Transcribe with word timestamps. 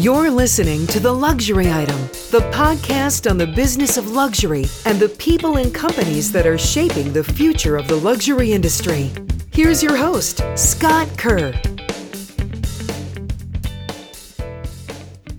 You're 0.00 0.30
listening 0.30 0.86
to 0.88 1.00
The 1.00 1.12
Luxury 1.12 1.72
Item, 1.72 1.98
the 2.30 2.48
podcast 2.52 3.28
on 3.28 3.36
the 3.36 3.48
business 3.48 3.96
of 3.96 4.12
luxury 4.12 4.64
and 4.86 5.00
the 5.00 5.08
people 5.08 5.56
and 5.56 5.74
companies 5.74 6.30
that 6.30 6.46
are 6.46 6.56
shaping 6.56 7.12
the 7.12 7.24
future 7.24 7.76
of 7.76 7.88
the 7.88 7.96
luxury 7.96 8.52
industry. 8.52 9.10
Here's 9.50 9.82
your 9.82 9.96
host, 9.96 10.40
Scott 10.54 11.08
Kerr. 11.18 11.52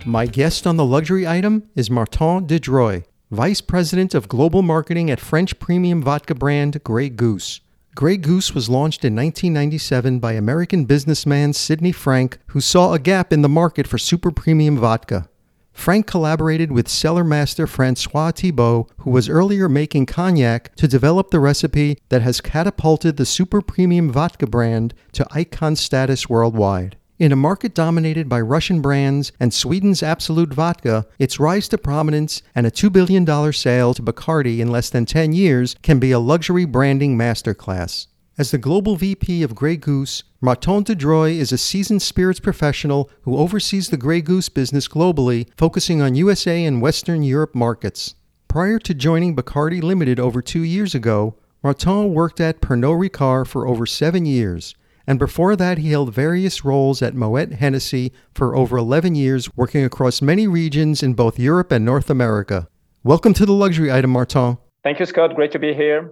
My 0.04 0.26
guest 0.26 0.66
on 0.66 0.76
The 0.76 0.84
Luxury 0.84 1.26
Item 1.26 1.70
is 1.74 1.88
Martin 1.88 2.46
de 2.46 2.60
Dreuille, 2.60 3.04
Vice 3.30 3.62
President 3.62 4.14
of 4.14 4.28
Global 4.28 4.60
Marketing 4.60 5.10
at 5.10 5.20
French 5.20 5.58
premium 5.58 6.02
vodka 6.02 6.34
brand 6.34 6.84
Grey 6.84 7.08
Goose. 7.08 7.62
Grey 7.96 8.16
Goose 8.16 8.54
was 8.54 8.68
launched 8.68 9.04
in 9.04 9.16
1997 9.16 10.20
by 10.20 10.34
American 10.34 10.84
businessman 10.84 11.52
Sidney 11.52 11.90
Frank, 11.90 12.38
who 12.46 12.60
saw 12.60 12.92
a 12.92 13.00
gap 13.00 13.32
in 13.32 13.42
the 13.42 13.48
market 13.48 13.88
for 13.88 13.98
super 13.98 14.30
premium 14.30 14.78
vodka. 14.78 15.28
Frank 15.72 16.06
collaborated 16.06 16.70
with 16.70 16.88
cellar 16.88 17.24
master 17.24 17.66
Francois 17.66 18.30
Thibault, 18.30 18.86
who 18.98 19.10
was 19.10 19.28
earlier 19.28 19.68
making 19.68 20.06
cognac, 20.06 20.74
to 20.76 20.86
develop 20.86 21.30
the 21.30 21.40
recipe 21.40 21.98
that 22.10 22.22
has 22.22 22.40
catapulted 22.40 23.16
the 23.16 23.26
super 23.26 23.60
premium 23.60 24.08
vodka 24.12 24.46
brand 24.46 24.94
to 25.12 25.26
icon 25.32 25.74
status 25.74 26.28
worldwide. 26.28 26.96
In 27.20 27.32
a 27.32 27.36
market 27.36 27.74
dominated 27.74 28.30
by 28.30 28.40
Russian 28.40 28.80
brands 28.80 29.30
and 29.38 29.52
Sweden's 29.52 30.02
Absolut 30.02 30.54
Vodka, 30.54 31.06
its 31.18 31.38
rise 31.38 31.68
to 31.68 31.76
prominence 31.76 32.40
and 32.54 32.66
a 32.66 32.70
$2 32.70 32.90
billion 32.90 33.26
sale 33.52 33.92
to 33.92 34.02
Bacardi 34.02 34.60
in 34.60 34.70
less 34.70 34.88
than 34.88 35.04
10 35.04 35.34
years 35.34 35.76
can 35.82 35.98
be 35.98 36.12
a 36.12 36.18
luxury 36.18 36.64
branding 36.64 37.18
masterclass. 37.18 38.06
As 38.38 38.52
the 38.52 38.56
global 38.56 38.96
VP 38.96 39.42
of 39.42 39.54
Grey 39.54 39.76
Goose, 39.76 40.22
Martin 40.40 40.82
de 40.82 40.94
Dreuille 40.94 41.36
is 41.36 41.52
a 41.52 41.58
seasoned 41.58 42.00
spirits 42.00 42.40
professional 42.40 43.10
who 43.20 43.36
oversees 43.36 43.90
the 43.90 43.98
Grey 43.98 44.22
Goose 44.22 44.48
business 44.48 44.88
globally, 44.88 45.46
focusing 45.58 46.00
on 46.00 46.14
USA 46.14 46.64
and 46.64 46.80
Western 46.80 47.22
Europe 47.22 47.54
markets. 47.54 48.14
Prior 48.48 48.78
to 48.78 48.94
joining 48.94 49.36
Bacardi 49.36 49.82
Limited 49.82 50.18
over 50.18 50.40
two 50.40 50.62
years 50.62 50.94
ago, 50.94 51.34
Martin 51.62 52.14
worked 52.14 52.40
at 52.40 52.62
Pernod 52.62 53.10
Ricard 53.10 53.46
for 53.46 53.68
over 53.68 53.84
seven 53.84 54.24
years 54.24 54.74
and 55.06 55.18
before 55.18 55.56
that, 55.56 55.78
he 55.78 55.90
held 55.90 56.14
various 56.14 56.64
roles 56.64 57.02
at 57.02 57.14
Moet 57.14 57.52
Hennessy 57.52 58.12
for 58.34 58.54
over 58.54 58.76
11 58.76 59.14
years, 59.14 59.54
working 59.56 59.84
across 59.84 60.22
many 60.22 60.46
regions 60.46 61.02
in 61.02 61.14
both 61.14 61.38
Europe 61.38 61.72
and 61.72 61.84
North 61.84 62.10
America. 62.10 62.68
Welcome 63.02 63.32
to 63.34 63.46
the 63.46 63.52
Luxury 63.52 63.90
Item, 63.90 64.10
Martin. 64.10 64.58
Thank 64.82 65.00
you, 65.00 65.06
Scott. 65.06 65.34
Great 65.34 65.52
to 65.52 65.58
be 65.58 65.74
here. 65.74 66.10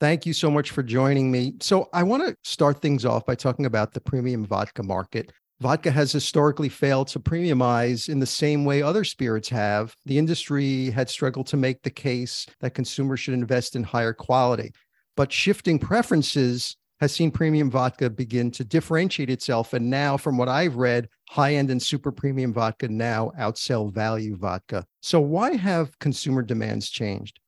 Thank 0.00 0.26
you 0.26 0.32
so 0.32 0.50
much 0.50 0.70
for 0.70 0.82
joining 0.82 1.30
me. 1.30 1.54
So, 1.60 1.88
I 1.92 2.04
want 2.04 2.26
to 2.26 2.36
start 2.44 2.80
things 2.80 3.04
off 3.04 3.26
by 3.26 3.34
talking 3.34 3.66
about 3.66 3.92
the 3.92 4.00
premium 4.00 4.44
vodka 4.44 4.82
market. 4.82 5.32
Vodka 5.60 5.90
has 5.90 6.12
historically 6.12 6.68
failed 6.68 7.08
to 7.08 7.18
premiumize 7.18 8.08
in 8.08 8.20
the 8.20 8.26
same 8.26 8.64
way 8.64 8.80
other 8.80 9.02
spirits 9.02 9.48
have. 9.48 9.96
The 10.06 10.16
industry 10.16 10.90
had 10.90 11.10
struggled 11.10 11.48
to 11.48 11.56
make 11.56 11.82
the 11.82 11.90
case 11.90 12.46
that 12.60 12.74
consumers 12.74 13.18
should 13.18 13.34
invest 13.34 13.74
in 13.74 13.82
higher 13.82 14.12
quality. 14.12 14.70
But 15.16 15.32
shifting 15.32 15.80
preferences 15.80 16.76
has 17.00 17.12
seen 17.12 17.30
premium 17.30 17.70
vodka 17.70 18.10
begin 18.10 18.50
to 18.52 18.64
differentiate 18.64 19.30
itself. 19.30 19.72
And 19.72 19.88
now, 19.88 20.16
from 20.16 20.36
what 20.36 20.48
I've 20.48 20.76
read, 20.76 21.08
high 21.28 21.54
end 21.54 21.70
and 21.70 21.82
super 21.82 22.10
premium 22.10 22.52
vodka 22.52 22.88
now 22.88 23.32
outsell 23.38 23.92
value 23.92 24.36
vodka. 24.36 24.84
So, 25.00 25.20
why 25.20 25.56
have 25.56 25.98
consumer 25.98 26.42
demands 26.42 26.90
changed? 26.90 27.40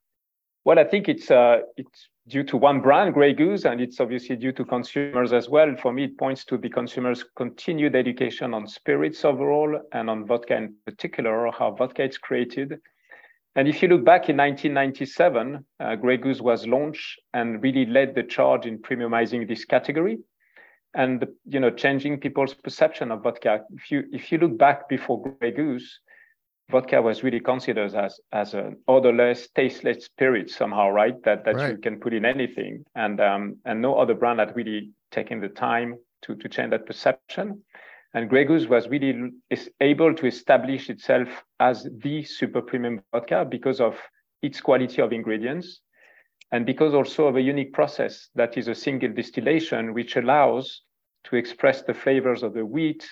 Well, 0.64 0.78
I 0.78 0.84
think 0.84 1.08
it's 1.08 1.30
uh, 1.30 1.60
it's 1.76 2.08
due 2.28 2.44
to 2.44 2.56
one 2.56 2.80
brand, 2.80 3.14
Grey 3.14 3.32
Goose, 3.32 3.64
and 3.64 3.80
it's 3.80 3.98
obviously 3.98 4.36
due 4.36 4.52
to 4.52 4.64
consumers 4.64 5.32
as 5.32 5.48
well. 5.48 5.74
For 5.76 5.92
me, 5.92 6.04
it 6.04 6.18
points 6.18 6.44
to 6.46 6.58
the 6.58 6.68
consumers' 6.68 7.24
continued 7.36 7.96
education 7.96 8.54
on 8.54 8.66
spirits 8.66 9.24
overall 9.24 9.80
and 9.92 10.08
on 10.08 10.26
vodka 10.26 10.56
in 10.56 10.74
particular, 10.86 11.50
how 11.50 11.72
vodka 11.72 12.04
is 12.04 12.18
created 12.18 12.78
and 13.56 13.66
if 13.66 13.82
you 13.82 13.88
look 13.88 14.04
back 14.04 14.28
in 14.28 14.36
1997, 14.36 15.64
uh, 15.80 15.96
Grey 15.96 16.16
Goose 16.16 16.40
was 16.40 16.66
launched 16.66 17.20
and 17.34 17.62
really 17.62 17.84
led 17.84 18.14
the 18.14 18.22
charge 18.22 18.66
in 18.66 18.78
premiumizing 18.78 19.48
this 19.48 19.64
category 19.64 20.18
and 20.94 21.24
you 21.46 21.60
know 21.60 21.70
changing 21.70 22.18
people's 22.18 22.54
perception 22.54 23.10
of 23.10 23.22
vodka. 23.22 23.60
If 23.70 23.90
you 23.90 24.04
if 24.12 24.32
you 24.32 24.38
look 24.38 24.56
back 24.56 24.88
before 24.88 25.22
Grey 25.22 25.50
Goose, 25.52 26.00
vodka 26.70 27.00
was 27.02 27.22
really 27.22 27.40
considered 27.40 27.94
as 27.94 28.20
as 28.32 28.54
an 28.54 28.76
odorless, 28.88 29.48
tasteless 29.54 30.04
spirit 30.04 30.50
somehow, 30.50 30.90
right? 30.90 31.20
That 31.24 31.44
that 31.44 31.56
right. 31.56 31.72
you 31.72 31.78
can 31.78 32.00
put 32.00 32.14
in 32.14 32.24
anything, 32.24 32.84
and 32.94 33.20
um, 33.20 33.56
and 33.64 33.80
no 33.80 33.96
other 33.96 34.14
brand 34.14 34.40
had 34.40 34.56
really 34.56 34.90
taken 35.10 35.40
the 35.40 35.48
time 35.48 35.96
to 36.22 36.34
to 36.36 36.48
change 36.48 36.70
that 36.70 36.86
perception. 36.86 37.62
And 38.12 38.28
Grey 38.28 38.44
Goose 38.44 38.66
was 38.66 38.88
really 38.88 39.30
is 39.50 39.70
able 39.80 40.14
to 40.14 40.26
establish 40.26 40.90
itself 40.90 41.28
as 41.60 41.88
the 42.02 42.24
super 42.24 42.60
premium 42.60 43.02
vodka 43.12 43.46
because 43.48 43.80
of 43.80 43.96
its 44.42 44.60
quality 44.60 45.00
of 45.00 45.12
ingredients 45.12 45.80
and 46.52 46.66
because 46.66 46.94
also 46.94 47.26
of 47.26 47.36
a 47.36 47.40
unique 47.40 47.72
process 47.72 48.28
that 48.34 48.56
is 48.58 48.66
a 48.66 48.74
single 48.74 49.12
distillation, 49.12 49.94
which 49.94 50.16
allows 50.16 50.82
to 51.24 51.36
express 51.36 51.82
the 51.82 51.94
flavors 51.94 52.42
of 52.42 52.54
the 52.54 52.66
wheat 52.66 53.08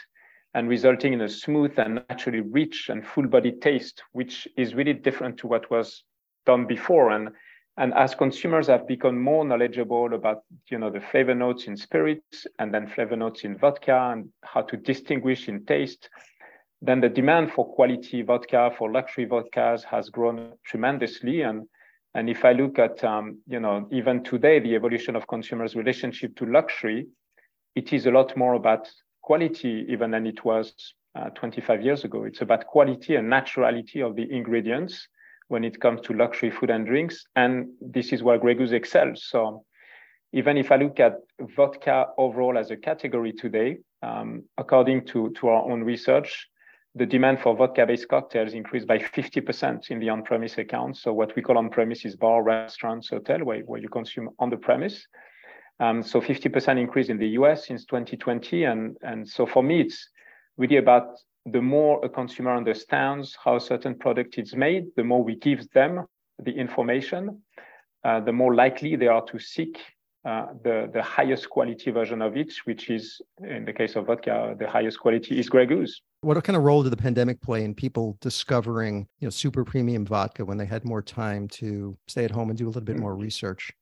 and 0.55 0.69
resulting 0.69 1.13
in 1.13 1.21
a 1.21 1.29
smooth 1.29 1.79
and 1.79 2.03
naturally 2.09 2.41
rich 2.41 2.89
and 2.89 3.07
full 3.07 3.29
bodied 3.29 3.63
taste, 3.63 4.03
which 4.13 4.49
is 4.57 4.75
really 4.75 4.95
different 4.95 5.37
to 5.39 5.47
what 5.47 5.71
was 5.71 6.03
done 6.47 6.67
before. 6.67 7.11
And 7.11 7.29
and 7.79 7.95
as 7.95 8.13
consumers 8.13 8.67
have 8.67 8.89
become 8.89 9.23
more 9.23 9.45
knowledgeable 9.45 10.13
about, 10.13 10.43
you 10.69 10.79
know, 10.79 10.91
the 10.91 11.01
flavor 11.01 11.35
notes 11.35 11.69
in 11.69 11.77
spirits 11.77 12.45
and 12.59 12.75
then 12.75 12.89
flavor 12.89 13.15
notes 13.15 13.45
in 13.45 13.57
vodka 13.57 14.11
and 14.13 14.29
how 14.43 14.63
to 14.63 14.77
distinguish 14.77 15.49
in 15.49 15.65
taste, 15.65 16.11
then 16.83 17.01
the 17.01 17.09
demand 17.09 17.53
for 17.53 17.73
quality 17.73 18.23
vodka, 18.23 18.73
for 18.77 18.91
luxury 18.91 19.27
vodkas 19.27 19.85
has 19.85 20.11
grown 20.11 20.55
tremendously. 20.67 21.43
And, 21.43 21.69
and 22.15 22.29
if 22.29 22.45
I 22.45 22.51
look 22.51 22.81
at, 22.81 23.05
um, 23.05 23.39
you 23.47 23.61
know, 23.61 23.87
even 23.93 24.25
today, 24.25 24.59
the 24.59 24.75
evolution 24.75 25.15
of 25.15 25.29
consumers' 25.29 25.77
relationship 25.77 26.35
to 26.37 26.47
luxury, 26.47 27.07
it 27.77 27.93
is 27.93 28.07
a 28.07 28.11
lot 28.11 28.37
more 28.37 28.55
about 28.55 28.91
quality 29.23 29.87
even 29.89 30.11
than 30.11 30.27
it 30.27 30.45
was 30.45 30.75
uh, 31.15 31.31
25 31.31 31.81
years 31.85 32.03
ago. 32.03 32.25
It's 32.25 32.41
about 32.41 32.67
quality 32.67 33.15
and 33.15 33.31
naturality 33.31 34.05
of 34.05 34.17
the 34.17 34.29
ingredients 34.33 35.07
when 35.49 35.65
it 35.65 35.81
comes 35.81 36.01
to 36.03 36.13
luxury 36.13 36.51
food 36.51 36.71
and 36.71 36.87
drinks. 36.87 37.25
And 37.37 37.69
this 37.81 38.13
is 38.13 38.23
where 38.23 38.39
Grey 38.39 38.55
Goose 38.55 38.73
excels. 38.73 39.25
So 39.25 39.65
even 40.33 40.57
if 40.57 40.71
I 40.71 40.77
look 40.77 41.01
at 41.01 41.15
vodka 41.57 42.09
overall 42.19 42.59
as 42.59 42.71
a 42.71 42.77
category 42.77 43.33
today, 43.33 43.79
um, 44.03 44.45
according 44.59 45.07
to, 45.07 45.31
to 45.41 45.49
our 45.49 45.71
own 45.71 45.83
research, 45.83 46.49
the 46.95 47.07
demand 47.07 47.41
for 47.41 47.57
vodka-based 47.57 48.09
cocktails 48.09 48.55
increased 48.55 48.87
by 48.87 48.99
50% 48.99 49.91
in 49.91 49.99
the 50.01 50.09
on-premise 50.09 50.59
accounts. 50.59 51.03
So 51.03 51.13
what 51.13 51.35
we 51.37 51.43
call 51.43 51.59
on-premise 51.59 52.05
is 52.05 52.17
bar, 52.17 52.43
restaurants, 52.43 53.09
hotel, 53.09 53.45
where, 53.45 53.61
where 53.61 53.81
you 53.81 53.89
consume 53.89 54.31
on 54.39 54.51
the 54.51 54.57
premise. 54.57 55.07
Um, 55.81 56.03
so 56.03 56.21
50% 56.21 56.79
increase 56.79 57.09
in 57.09 57.19
the 57.19 57.29
US 57.29 57.67
since 57.67 57.85
2020. 57.85 58.65
And, 58.65 58.97
and 59.03 59.29
so 59.29 59.47
for 59.47 59.63
me, 59.63 59.81
it's 59.81 60.09
really 60.57 60.77
about 60.77 61.19
the 61.53 61.63
more 61.63 62.05
a 62.05 62.09
consumer 62.09 62.57
understands 62.57 63.37
how 63.43 63.57
a 63.57 63.61
certain 63.61 63.95
product 63.95 64.39
is 64.39 64.55
made, 64.55 64.87
the 64.97 65.05
more 65.05 65.23
we 65.23 65.37
give 65.37 65.71
them 65.71 66.05
the 66.39 66.53
information, 66.53 67.43
uh, 68.05 68.21
the 68.21 68.33
more 68.33 68.55
likely 68.55 68.97
they 68.97 69.09
are 69.09 69.25
to 69.27 69.39
seek 69.39 69.79
uh, 70.25 70.47
the, 70.63 70.91
the 70.93 71.03
highest 71.03 71.49
quality 71.49 71.91
version 71.91 72.21
of 72.21 72.37
it, 72.37 72.53
which 72.65 72.91
is, 72.91 73.21
in 73.43 73.65
the 73.65 73.73
case 73.73 73.97
of 73.97 74.07
vodka, 74.07 74.55
the 74.59 74.69
highest 74.69 74.99
quality 75.01 75.39
is 75.39 75.49
Grey 75.49 75.67
Goose. 75.67 76.03
What 76.21 76.43
kind 76.43 76.57
of 76.57 76.65
role 76.65 76.83
did 76.83 76.91
the 76.91 76.97
pandemic 76.97 77.41
play 77.41 77.65
in 77.65 77.75
people 77.75 78.19
discovering, 78.21 79.07
you 79.21 79.27
know, 79.27 79.31
super 79.31 79.65
premium 79.65 80.05
vodka 80.05 80.45
when 80.45 80.59
they 80.59 80.67
had 80.67 80.85
more 80.85 81.03
time 81.03 81.49
to 81.49 81.97
stay 82.09 82.25
at 82.25 82.31
home 82.31 82.51
and 82.51 82.59
do 82.59 82.67
a 82.67 82.69
little 82.69 82.83
bit 82.83 82.97
mm. 82.97 83.01
more 83.01 83.15
research? 83.15 83.73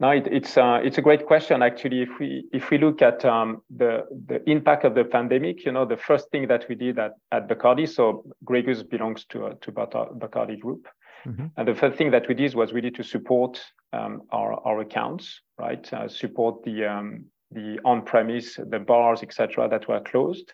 No, 0.00 0.10
it, 0.10 0.28
it's 0.30 0.56
uh, 0.56 0.78
it's 0.82 0.98
a 0.98 1.02
great 1.02 1.26
question 1.26 1.60
actually. 1.60 2.02
If 2.02 2.10
we 2.20 2.44
if 2.52 2.70
we 2.70 2.78
look 2.78 3.02
at 3.02 3.24
um, 3.24 3.62
the 3.76 4.04
the 4.26 4.48
impact 4.48 4.84
of 4.84 4.94
the 4.94 5.04
pandemic, 5.04 5.64
you 5.64 5.72
know, 5.72 5.84
the 5.84 5.96
first 5.96 6.30
thing 6.30 6.46
that 6.48 6.68
we 6.68 6.76
did 6.76 6.98
at, 7.00 7.12
at 7.32 7.48
Bacardi, 7.48 7.88
so 7.88 8.24
Grey 8.44 8.62
Goose 8.62 8.84
belongs 8.84 9.24
to 9.30 9.46
uh, 9.46 9.54
to 9.60 9.72
Bacardi 9.72 10.60
Group, 10.60 10.86
mm-hmm. 11.26 11.46
and 11.56 11.68
the 11.68 11.74
first 11.74 11.98
thing 11.98 12.12
that 12.12 12.28
we 12.28 12.34
did 12.34 12.54
was 12.54 12.72
really 12.72 12.92
to 12.92 13.02
support 13.02 13.60
um, 13.92 14.22
our 14.30 14.52
our 14.64 14.80
accounts, 14.80 15.40
right? 15.58 15.92
Uh, 15.92 16.06
support 16.06 16.62
the 16.62 16.84
um, 16.84 17.24
the 17.50 17.80
on 17.84 18.02
premise, 18.02 18.54
the 18.70 18.78
bars, 18.78 19.24
etc., 19.24 19.68
that 19.68 19.88
were 19.88 20.00
closed. 20.00 20.52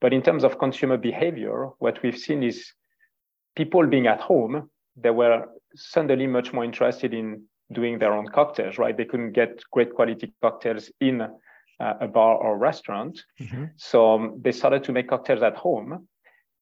But 0.00 0.12
in 0.12 0.20
terms 0.20 0.42
of 0.42 0.58
consumer 0.58 0.96
behavior, 0.96 1.68
what 1.78 2.02
we've 2.02 2.18
seen 2.18 2.42
is 2.42 2.72
people 3.54 3.86
being 3.86 4.08
at 4.08 4.20
home, 4.20 4.68
they 4.96 5.10
were 5.10 5.46
suddenly 5.76 6.26
much 6.26 6.52
more 6.52 6.64
interested 6.64 7.14
in 7.14 7.44
doing 7.72 7.98
their 7.98 8.12
own 8.12 8.26
cocktails, 8.28 8.78
right? 8.78 8.96
They 8.96 9.04
couldn't 9.04 9.32
get 9.32 9.62
great 9.70 9.94
quality 9.94 10.32
cocktails 10.42 10.90
in 11.00 11.22
uh, 11.22 11.28
a 11.80 12.06
bar 12.06 12.36
or 12.36 12.58
restaurant. 12.58 13.20
Mm-hmm. 13.40 13.64
So 13.76 14.14
um, 14.14 14.40
they 14.42 14.52
started 14.52 14.84
to 14.84 14.92
make 14.92 15.08
cocktails 15.08 15.42
at 15.42 15.56
home. 15.56 16.06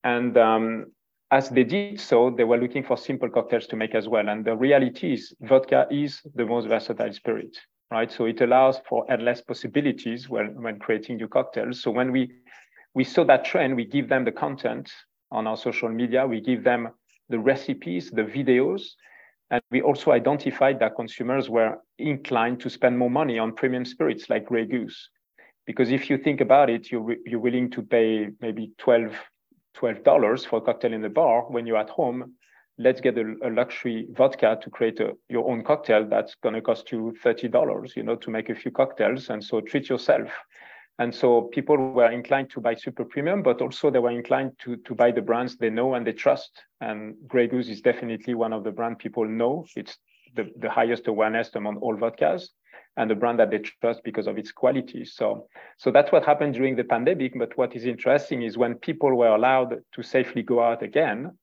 And 0.04 0.36
um, 0.36 0.86
as 1.30 1.48
they 1.48 1.64
did 1.64 2.00
so, 2.00 2.30
they 2.30 2.44
were 2.44 2.58
looking 2.58 2.84
for 2.84 2.96
simple 2.96 3.28
cocktails 3.28 3.66
to 3.68 3.76
make 3.76 3.94
as 3.94 4.08
well. 4.08 4.28
And 4.28 4.44
the 4.44 4.56
reality 4.56 5.14
is, 5.14 5.34
vodka 5.40 5.86
is 5.90 6.20
the 6.34 6.46
most 6.46 6.68
versatile 6.68 7.12
spirit, 7.12 7.56
right? 7.90 8.10
So 8.10 8.26
it 8.26 8.40
allows 8.40 8.80
for 8.88 9.10
endless 9.10 9.40
possibilities 9.40 10.28
when, 10.28 10.62
when 10.62 10.78
creating 10.78 11.16
new 11.16 11.28
cocktails. 11.28 11.82
So 11.82 11.90
when 11.90 12.12
we 12.12 12.30
we 12.94 13.04
saw 13.04 13.24
that 13.24 13.44
trend. 13.44 13.76
We 13.76 13.84
give 13.84 14.08
them 14.08 14.24
the 14.24 14.32
content 14.32 14.90
on 15.30 15.46
our 15.46 15.56
social 15.56 15.88
media. 15.88 16.26
We 16.26 16.40
give 16.40 16.64
them 16.64 16.90
the 17.28 17.38
recipes, 17.38 18.10
the 18.10 18.22
videos, 18.22 18.82
and 19.52 19.62
we 19.70 19.82
also 19.82 20.12
identified 20.12 20.80
that 20.80 20.96
consumers 20.96 21.50
were 21.50 21.76
inclined 21.98 22.58
to 22.60 22.70
spend 22.70 22.98
more 22.98 23.10
money 23.10 23.38
on 23.38 23.54
premium 23.54 23.84
spirits 23.84 24.30
like 24.30 24.46
Grey 24.46 24.64
Goose. 24.64 25.10
Because 25.66 25.92
if 25.92 26.08
you 26.08 26.16
think 26.16 26.40
about 26.40 26.70
it, 26.70 26.90
you're, 26.90 27.16
you're 27.26 27.38
willing 27.38 27.70
to 27.72 27.82
pay 27.82 28.28
maybe 28.40 28.72
12, 28.78 29.14
$12 29.76 30.46
for 30.46 30.56
a 30.56 30.60
cocktail 30.62 30.94
in 30.94 31.02
the 31.02 31.10
bar 31.10 31.42
when 31.50 31.66
you're 31.66 31.76
at 31.76 31.90
home. 31.90 32.32
Let's 32.78 33.02
get 33.02 33.18
a, 33.18 33.34
a 33.44 33.50
luxury 33.50 34.08
vodka 34.12 34.58
to 34.62 34.70
create 34.70 34.98
a, 35.00 35.12
your 35.28 35.46
own 35.48 35.62
cocktail 35.64 36.08
that's 36.08 36.34
going 36.36 36.54
to 36.54 36.62
cost 36.62 36.90
you 36.90 37.14
$30, 37.22 37.94
you 37.94 38.04
know, 38.04 38.16
to 38.16 38.30
make 38.30 38.48
a 38.48 38.54
few 38.54 38.70
cocktails. 38.70 39.28
And 39.28 39.44
so 39.44 39.60
treat 39.60 39.90
yourself. 39.90 40.30
And 40.98 41.14
so 41.14 41.42
people 41.42 41.76
were 41.76 42.10
inclined 42.10 42.50
to 42.50 42.60
buy 42.60 42.74
super 42.74 43.04
premium, 43.04 43.42
but 43.42 43.60
also 43.60 43.90
they 43.90 43.98
were 43.98 44.10
inclined 44.10 44.52
to, 44.60 44.76
to 44.76 44.94
buy 44.94 45.10
the 45.10 45.22
brands 45.22 45.56
they 45.56 45.70
know 45.70 45.94
and 45.94 46.06
they 46.06 46.12
trust. 46.12 46.62
And 46.80 47.16
Grey 47.26 47.48
Goose 47.48 47.68
is 47.68 47.80
definitely 47.80 48.34
one 48.34 48.52
of 48.52 48.62
the 48.62 48.70
brand 48.70 48.98
people 48.98 49.26
know. 49.26 49.64
It's 49.74 49.98
the, 50.34 50.50
the 50.58 50.70
highest 50.70 51.08
awareness 51.08 51.50
among 51.54 51.78
all 51.78 51.96
vodkas 51.96 52.48
and 52.96 53.10
the 53.10 53.14
brand 53.14 53.38
that 53.40 53.50
they 53.50 53.58
trust 53.58 54.02
because 54.04 54.26
of 54.26 54.36
its 54.36 54.52
quality. 54.52 55.04
So, 55.04 55.48
so 55.78 55.90
that's 55.90 56.12
what 56.12 56.26
happened 56.26 56.54
during 56.54 56.76
the 56.76 56.84
pandemic. 56.84 57.38
But 57.38 57.56
what 57.56 57.74
is 57.74 57.86
interesting 57.86 58.42
is 58.42 58.58
when 58.58 58.74
people 58.74 59.16
were 59.16 59.34
allowed 59.34 59.76
to 59.92 60.02
safely 60.02 60.42
go 60.42 60.62
out 60.62 60.82
again, 60.82 61.36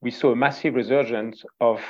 we 0.00 0.10
saw 0.10 0.32
a 0.32 0.36
massive 0.36 0.74
resurgence 0.74 1.42
of 1.60 1.80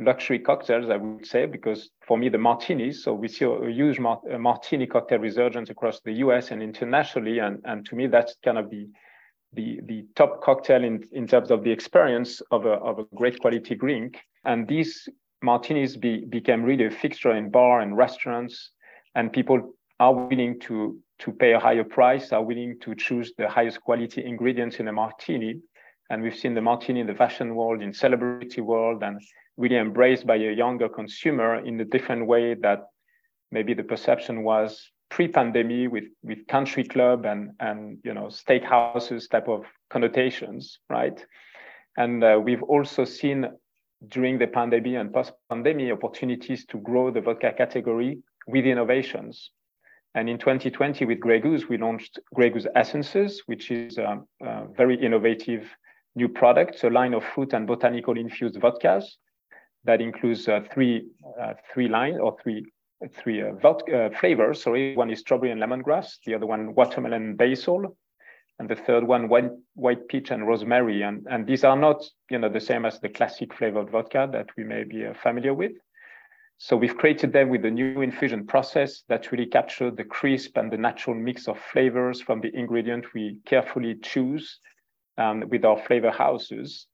luxury 0.00 0.38
cocktails, 0.38 0.88
I 0.90 0.96
would 0.96 1.26
say, 1.26 1.46
because 1.46 1.90
for 2.06 2.16
me, 2.16 2.28
the 2.28 2.38
martinis, 2.38 3.04
so 3.04 3.12
we 3.12 3.28
see 3.28 3.44
a 3.44 3.70
huge 3.70 3.98
martini 4.00 4.86
cocktail 4.86 5.18
resurgence 5.18 5.70
across 5.70 6.00
the 6.00 6.12
US 6.24 6.50
and 6.50 6.62
internationally. 6.62 7.38
And, 7.38 7.60
and 7.64 7.84
to 7.86 7.94
me, 7.94 8.06
that's 8.06 8.34
kind 8.44 8.58
of 8.58 8.70
the, 8.70 8.88
the, 9.52 9.80
the 9.84 10.06
top 10.16 10.42
cocktail 10.42 10.82
in, 10.82 11.04
in 11.12 11.26
terms 11.26 11.50
of 11.50 11.62
the 11.62 11.70
experience 11.70 12.40
of 12.50 12.64
a, 12.64 12.72
of 12.72 12.98
a 12.98 13.04
great 13.14 13.38
quality 13.40 13.74
drink. 13.74 14.18
And 14.44 14.66
these 14.66 15.08
martinis 15.42 15.96
be, 15.96 16.24
became 16.24 16.62
really 16.62 16.86
a 16.86 16.90
fixture 16.90 17.32
in 17.32 17.50
bar 17.50 17.80
and 17.80 17.96
restaurants, 17.96 18.70
and 19.14 19.32
people 19.32 19.74
are 19.98 20.14
willing 20.14 20.58
to, 20.60 20.98
to 21.18 21.32
pay 21.32 21.52
a 21.52 21.60
higher 21.60 21.84
price, 21.84 22.32
are 22.32 22.42
willing 22.42 22.78
to 22.80 22.94
choose 22.94 23.32
the 23.36 23.48
highest 23.48 23.80
quality 23.82 24.24
ingredients 24.24 24.76
in 24.80 24.88
a 24.88 24.92
martini. 24.92 25.60
And 26.08 26.22
we've 26.22 26.34
seen 26.34 26.54
the 26.54 26.60
martini 26.60 27.00
in 27.00 27.06
the 27.06 27.14
fashion 27.14 27.54
world, 27.54 27.82
in 27.82 27.92
celebrity 27.92 28.62
world, 28.62 29.02
and 29.02 29.20
really 29.60 29.76
embraced 29.76 30.26
by 30.26 30.36
a 30.36 30.52
younger 30.52 30.88
consumer 30.88 31.56
in 31.64 31.78
a 31.80 31.84
different 31.84 32.26
way 32.26 32.54
that 32.54 32.86
maybe 33.52 33.74
the 33.74 33.82
perception 33.82 34.42
was 34.42 34.90
pre-pandemic 35.10 35.92
with 35.92 36.04
with 36.22 36.46
country 36.46 36.84
club 36.84 37.26
and 37.26 37.50
and 37.60 37.98
you 38.02 38.14
know 38.14 38.28
steakhouses 38.28 39.28
type 39.28 39.48
of 39.48 39.64
connotations 39.90 40.78
right? 40.88 41.24
And 41.96 42.24
uh, 42.24 42.40
we've 42.42 42.62
also 42.62 43.04
seen 43.04 43.50
during 44.08 44.38
the 44.38 44.46
pandemic 44.46 44.94
and 44.94 45.12
post-pandemic 45.12 45.92
opportunities 45.92 46.64
to 46.66 46.78
grow 46.78 47.10
the 47.10 47.20
vodka 47.20 47.52
category 47.52 48.22
with 48.46 48.64
innovations. 48.64 49.50
And 50.14 50.30
in 50.30 50.38
2020 50.38 51.04
with 51.04 51.20
grey 51.20 51.40
goose 51.40 51.68
we 51.68 51.76
launched 51.76 52.18
grey 52.34 52.48
goose 52.48 52.66
essences 52.74 53.42
which 53.44 53.70
is 53.70 53.98
a, 53.98 54.20
a 54.42 54.66
very 54.74 54.96
innovative 55.04 55.68
new 56.16 56.28
product 56.28 56.82
a 56.82 56.88
line 56.88 57.14
of 57.14 57.22
fruit 57.24 57.52
and 57.52 57.66
botanical 57.66 58.16
infused 58.16 58.56
vodkas 58.56 59.04
that 59.84 60.00
includes 60.00 60.48
uh, 60.48 60.60
three 60.72 61.06
uh, 61.40 61.54
three 61.72 61.88
lines 61.88 62.18
or 62.20 62.36
three 62.42 62.70
three 63.14 63.42
uh, 63.42 63.52
vodka, 63.62 64.10
flavors. 64.20 64.62
Sorry, 64.62 64.94
one 64.94 65.10
is 65.10 65.20
strawberry 65.20 65.52
and 65.52 65.60
lemongrass. 65.60 66.18
The 66.26 66.34
other 66.34 66.46
one 66.46 66.74
watermelon 66.74 67.36
basil, 67.36 67.96
and 68.58 68.68
the 68.68 68.76
third 68.76 69.04
one 69.04 69.28
white 69.28 69.50
white 69.74 70.08
peach 70.08 70.30
and 70.30 70.46
rosemary. 70.46 71.02
And 71.02 71.26
and 71.30 71.46
these 71.46 71.64
are 71.64 71.76
not 71.76 72.04
you 72.30 72.38
know 72.38 72.48
the 72.48 72.60
same 72.60 72.84
as 72.84 73.00
the 73.00 73.08
classic 73.08 73.54
flavored 73.54 73.90
vodka 73.90 74.28
that 74.32 74.48
we 74.56 74.64
may 74.64 74.84
be 74.84 75.06
familiar 75.22 75.54
with. 75.54 75.72
So 76.62 76.76
we've 76.76 76.96
created 76.96 77.32
them 77.32 77.48
with 77.48 77.64
a 77.64 77.70
new 77.70 78.02
infusion 78.02 78.46
process 78.46 79.02
that 79.08 79.32
really 79.32 79.46
captured 79.46 79.96
the 79.96 80.04
crisp 80.04 80.58
and 80.58 80.70
the 80.70 80.76
natural 80.76 81.16
mix 81.16 81.48
of 81.48 81.58
flavors 81.58 82.20
from 82.20 82.42
the 82.42 82.54
ingredient 82.54 83.14
we 83.14 83.38
carefully 83.46 83.94
choose 84.02 84.60
um, 85.16 85.42
with 85.48 85.64
our 85.64 85.78
flavor 85.78 86.10
houses. 86.10 86.86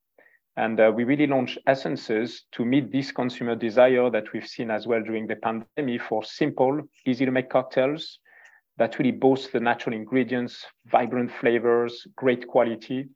And 0.57 0.81
uh, 0.81 0.91
we 0.95 1.05
really 1.05 1.27
launched 1.27 1.59
essences 1.67 2.45
to 2.53 2.65
meet 2.65 2.91
this 2.91 3.13
consumer 3.13 3.55
desire 3.55 4.09
that 4.11 4.33
we've 4.33 4.47
seen 4.47 4.71
as 4.71 4.87
well 4.87 5.03
during 5.03 5.27
the 5.27 5.37
pandemic 5.37 6.03
for 6.03 6.25
simple, 6.25 6.81
easy 7.05 7.27
to 7.27 7.31
make 7.31 7.51
cocktails 7.51 8.21
that 8.79 8.99
really 8.99 9.11
boast 9.11 9.53
the 9.53 9.61
natural 9.61 9.95
ingredients, 9.95 10.65
vibrant 10.87 11.31
flavors, 11.31 12.07
great 12.17 12.47
quality. 12.47 13.07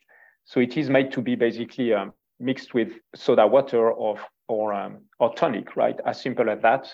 So 0.44 0.60
it 0.60 0.76
is 0.76 0.88
made 0.90 1.12
to 1.12 1.22
be 1.22 1.34
basically 1.34 1.92
um, 1.92 2.12
mixed 2.38 2.74
with 2.74 2.92
soda 3.14 3.46
water 3.46 3.90
or, 3.90 4.18
or, 4.48 4.72
um, 4.72 4.98
or 5.18 5.34
tonic, 5.34 5.76
right? 5.76 5.98
As 6.06 6.20
simple 6.20 6.48
as 6.50 6.60
that. 6.62 6.90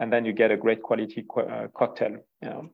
And 0.00 0.12
then 0.12 0.24
you 0.24 0.32
get 0.32 0.50
a 0.50 0.56
great 0.56 0.82
quality 0.82 1.24
co- 1.28 1.42
uh, 1.42 1.68
cocktail. 1.76 2.16
You 2.42 2.48
know? 2.48 2.70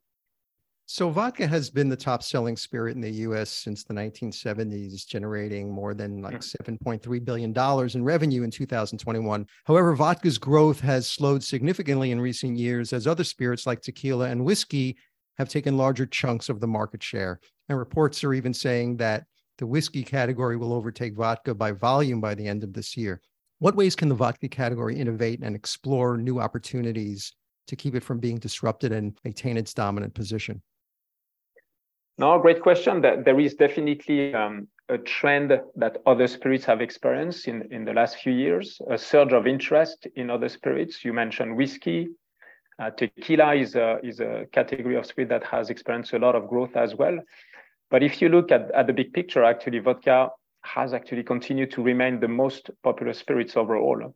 So, 0.86 1.08
vodka 1.08 1.46
has 1.46 1.70
been 1.70 1.88
the 1.88 1.96
top 1.96 2.22
selling 2.22 2.58
spirit 2.58 2.94
in 2.94 3.00
the 3.00 3.10
US 3.10 3.48
since 3.48 3.84
the 3.84 3.94
1970s, 3.94 5.06
generating 5.06 5.72
more 5.72 5.94
than 5.94 6.20
like 6.20 6.40
$7.3 6.40 7.24
billion 7.24 7.54
in 7.94 8.04
revenue 8.04 8.42
in 8.42 8.50
2021. 8.50 9.46
However, 9.64 9.94
vodka's 9.94 10.36
growth 10.36 10.80
has 10.80 11.10
slowed 11.10 11.42
significantly 11.42 12.10
in 12.10 12.20
recent 12.20 12.58
years 12.58 12.92
as 12.92 13.06
other 13.06 13.24
spirits 13.24 13.66
like 13.66 13.80
tequila 13.80 14.28
and 14.28 14.44
whiskey 14.44 14.98
have 15.38 15.48
taken 15.48 15.78
larger 15.78 16.04
chunks 16.04 16.50
of 16.50 16.60
the 16.60 16.66
market 16.66 17.02
share. 17.02 17.40
And 17.70 17.78
reports 17.78 18.22
are 18.22 18.34
even 18.34 18.52
saying 18.52 18.98
that 18.98 19.24
the 19.56 19.66
whiskey 19.66 20.02
category 20.02 20.58
will 20.58 20.74
overtake 20.74 21.14
vodka 21.14 21.54
by 21.54 21.72
volume 21.72 22.20
by 22.20 22.34
the 22.34 22.46
end 22.46 22.62
of 22.62 22.74
this 22.74 22.94
year. 22.94 23.22
What 23.58 23.74
ways 23.74 23.96
can 23.96 24.10
the 24.10 24.14
vodka 24.14 24.48
category 24.48 24.98
innovate 24.98 25.40
and 25.42 25.56
explore 25.56 26.18
new 26.18 26.40
opportunities 26.40 27.32
to 27.68 27.74
keep 27.74 27.94
it 27.94 28.04
from 28.04 28.18
being 28.18 28.36
disrupted 28.36 28.92
and 28.92 29.18
maintain 29.24 29.56
its 29.56 29.72
dominant 29.72 30.12
position? 30.12 30.60
No, 32.16 32.38
great 32.38 32.62
question. 32.62 33.00
There 33.00 33.40
is 33.40 33.54
definitely 33.54 34.32
um, 34.34 34.68
a 34.88 34.98
trend 34.98 35.60
that 35.74 35.96
other 36.06 36.28
spirits 36.28 36.64
have 36.64 36.80
experienced 36.80 37.48
in, 37.48 37.72
in 37.72 37.84
the 37.84 37.92
last 37.92 38.18
few 38.18 38.32
years, 38.32 38.80
a 38.88 38.96
surge 38.96 39.32
of 39.32 39.46
interest 39.48 40.06
in 40.14 40.30
other 40.30 40.48
spirits. 40.48 41.04
You 41.04 41.12
mentioned 41.12 41.56
whiskey. 41.56 42.10
Uh, 42.78 42.90
tequila 42.90 43.54
is 43.54 43.74
a, 43.74 43.98
is 44.04 44.20
a 44.20 44.44
category 44.52 44.96
of 44.96 45.06
spirit 45.06 45.28
that 45.30 45.44
has 45.44 45.70
experienced 45.70 46.12
a 46.12 46.18
lot 46.18 46.36
of 46.36 46.48
growth 46.48 46.76
as 46.76 46.94
well. 46.94 47.18
But 47.90 48.02
if 48.02 48.22
you 48.22 48.28
look 48.28 48.52
at, 48.52 48.70
at 48.72 48.86
the 48.86 48.92
big 48.92 49.12
picture, 49.12 49.42
actually, 49.42 49.80
vodka 49.80 50.30
has 50.62 50.94
actually 50.94 51.22
continued 51.22 51.70
to 51.72 51.82
remain 51.82 52.20
the 52.20 52.28
most 52.28 52.70
popular 52.82 53.12
spirits 53.12 53.56
overall. 53.56 54.14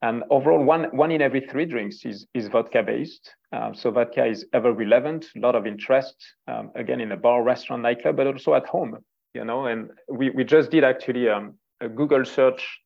And 0.00 0.22
overall, 0.30 0.62
one, 0.62 0.84
one 0.96 1.10
in 1.10 1.20
every 1.20 1.40
three 1.40 1.64
drinks 1.64 2.04
is, 2.04 2.26
is 2.32 2.46
vodka 2.48 2.82
based. 2.84 3.34
Um, 3.52 3.74
so 3.74 3.90
vodka 3.90 4.26
is 4.26 4.46
ever 4.52 4.72
relevant, 4.72 5.26
a 5.36 5.40
lot 5.40 5.56
of 5.56 5.66
interest, 5.66 6.14
um, 6.46 6.70
again, 6.76 7.00
in 7.00 7.10
a 7.12 7.16
bar, 7.16 7.42
restaurant, 7.42 7.82
nightclub, 7.82 8.16
but 8.16 8.26
also 8.28 8.54
at 8.54 8.66
home, 8.66 8.96
you 9.34 9.44
know. 9.44 9.66
And 9.66 9.90
we, 10.08 10.30
we 10.30 10.44
just 10.44 10.70
did 10.70 10.84
actually 10.84 11.28
um, 11.28 11.54
a 11.80 11.88
Google 11.88 12.24
search 12.24 12.80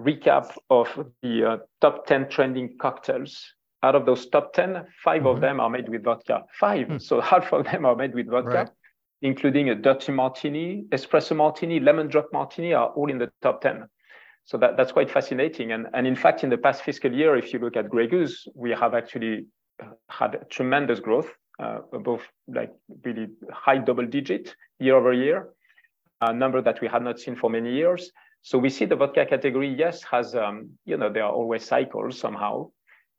recap 0.00 0.56
of 0.70 0.88
the 1.22 1.44
uh, 1.44 1.56
top 1.80 2.06
10 2.06 2.28
trending 2.28 2.76
cocktails. 2.78 3.54
Out 3.82 3.96
of 3.96 4.06
those 4.06 4.26
top 4.26 4.52
10, 4.52 4.86
5 5.02 5.18
mm-hmm. 5.18 5.26
of 5.26 5.40
them 5.40 5.58
are 5.58 5.70
made 5.70 5.88
with 5.88 6.04
vodka. 6.04 6.44
5. 6.60 6.86
Mm. 6.86 7.02
So 7.02 7.20
half 7.20 7.52
of 7.52 7.64
them 7.64 7.84
are 7.84 7.96
made 7.96 8.14
with 8.14 8.28
vodka. 8.28 8.50
Right. 8.50 8.70
Including 9.22 9.70
a 9.70 9.74
dirty 9.74 10.12
martini, 10.12 10.84
espresso 10.90 11.36
martini, 11.36 11.80
lemon 11.80 12.08
drop 12.08 12.28
martini 12.32 12.72
are 12.72 12.88
all 12.88 13.10
in 13.10 13.18
the 13.18 13.30
top 13.42 13.60
10 13.62 13.86
so 14.44 14.58
that, 14.58 14.76
that's 14.76 14.92
quite 14.92 15.10
fascinating. 15.10 15.72
And, 15.72 15.86
and 15.94 16.06
in 16.06 16.16
fact, 16.16 16.42
in 16.44 16.50
the 16.50 16.58
past 16.58 16.82
fiscal 16.82 17.12
year, 17.12 17.36
if 17.36 17.52
you 17.52 17.58
look 17.58 17.76
at 17.76 17.88
Grey 17.88 18.08
Goose, 18.08 18.46
we 18.54 18.70
have 18.70 18.94
actually 18.94 19.46
had 20.08 20.44
tremendous 20.50 21.00
growth, 21.00 21.30
uh, 21.62 21.78
above 21.92 22.22
like 22.48 22.72
really 23.04 23.28
high 23.52 23.78
double 23.78 24.06
digit 24.06 24.54
year 24.78 24.96
over 24.96 25.12
year, 25.12 25.48
a 26.20 26.32
number 26.32 26.60
that 26.60 26.80
we 26.80 26.88
had 26.88 27.02
not 27.02 27.18
seen 27.18 27.36
for 27.36 27.48
many 27.48 27.72
years. 27.72 28.10
So 28.42 28.58
we 28.58 28.70
see 28.70 28.86
the 28.86 28.96
vodka 28.96 29.26
category, 29.26 29.68
yes, 29.72 30.02
has, 30.02 30.34
um, 30.34 30.70
you 30.84 30.96
know, 30.96 31.12
there 31.12 31.24
are 31.24 31.32
always 31.32 31.64
cycles 31.64 32.18
somehow. 32.18 32.70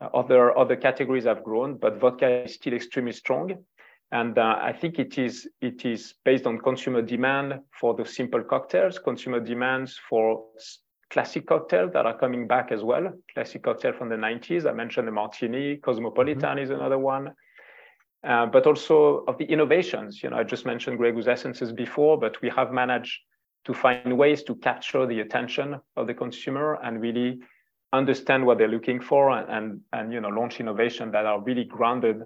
Uh, 0.01 0.09
other, 0.13 0.57
other 0.57 0.75
categories 0.75 1.25
have 1.25 1.43
grown, 1.43 1.77
but 1.77 1.99
vodka 1.99 2.43
is 2.43 2.55
still 2.55 2.73
extremely 2.73 3.11
strong. 3.11 3.63
And 4.11 4.37
uh, 4.37 4.57
I 4.59 4.73
think 4.73 4.99
it 4.99 5.17
is, 5.17 5.47
it 5.61 5.85
is 5.85 6.15
based 6.25 6.45
on 6.45 6.57
consumer 6.57 7.01
demand 7.01 7.61
for 7.79 7.93
the 7.93 8.05
simple 8.05 8.43
cocktails, 8.43 8.99
consumer 8.99 9.39
demands 9.39 9.99
for 10.09 10.43
classic 11.11 11.45
cocktails 11.45 11.91
that 11.93 12.05
are 12.05 12.17
coming 12.17 12.47
back 12.47 12.71
as 12.71 12.83
well. 12.83 13.13
Classic 13.33 13.61
cocktail 13.61 13.93
from 13.93 14.09
the 14.09 14.15
90s. 14.15 14.65
I 14.65 14.71
mentioned 14.71 15.07
the 15.07 15.11
Martini, 15.11 15.77
Cosmopolitan 15.77 16.41
mm-hmm. 16.41 16.59
is 16.59 16.69
another 16.69 16.97
one. 16.97 17.33
Uh, 18.23 18.45
but 18.45 18.65
also 18.67 19.23
of 19.27 19.37
the 19.37 19.45
innovations. 19.45 20.21
You 20.21 20.29
know, 20.29 20.37
I 20.37 20.43
just 20.43 20.65
mentioned 20.65 20.97
Grey 20.97 21.11
Goose 21.11 21.27
essences 21.27 21.73
before, 21.73 22.19
but 22.19 22.39
we 22.41 22.49
have 22.49 22.71
managed 22.71 23.19
to 23.65 23.73
find 23.73 24.17
ways 24.17 24.43
to 24.43 24.55
capture 24.55 25.05
the 25.05 25.19
attention 25.19 25.79
of 25.95 26.07
the 26.07 26.13
consumer 26.13 26.79
and 26.83 27.01
really 27.01 27.39
understand 27.93 28.45
what 28.45 28.57
they're 28.57 28.67
looking 28.67 29.01
for 29.01 29.31
and, 29.31 29.49
and, 29.49 29.81
and 29.93 30.13
you 30.13 30.21
know 30.21 30.29
launch 30.29 30.59
innovation 30.59 31.11
that 31.11 31.25
are 31.25 31.41
really 31.41 31.65
grounded 31.65 32.23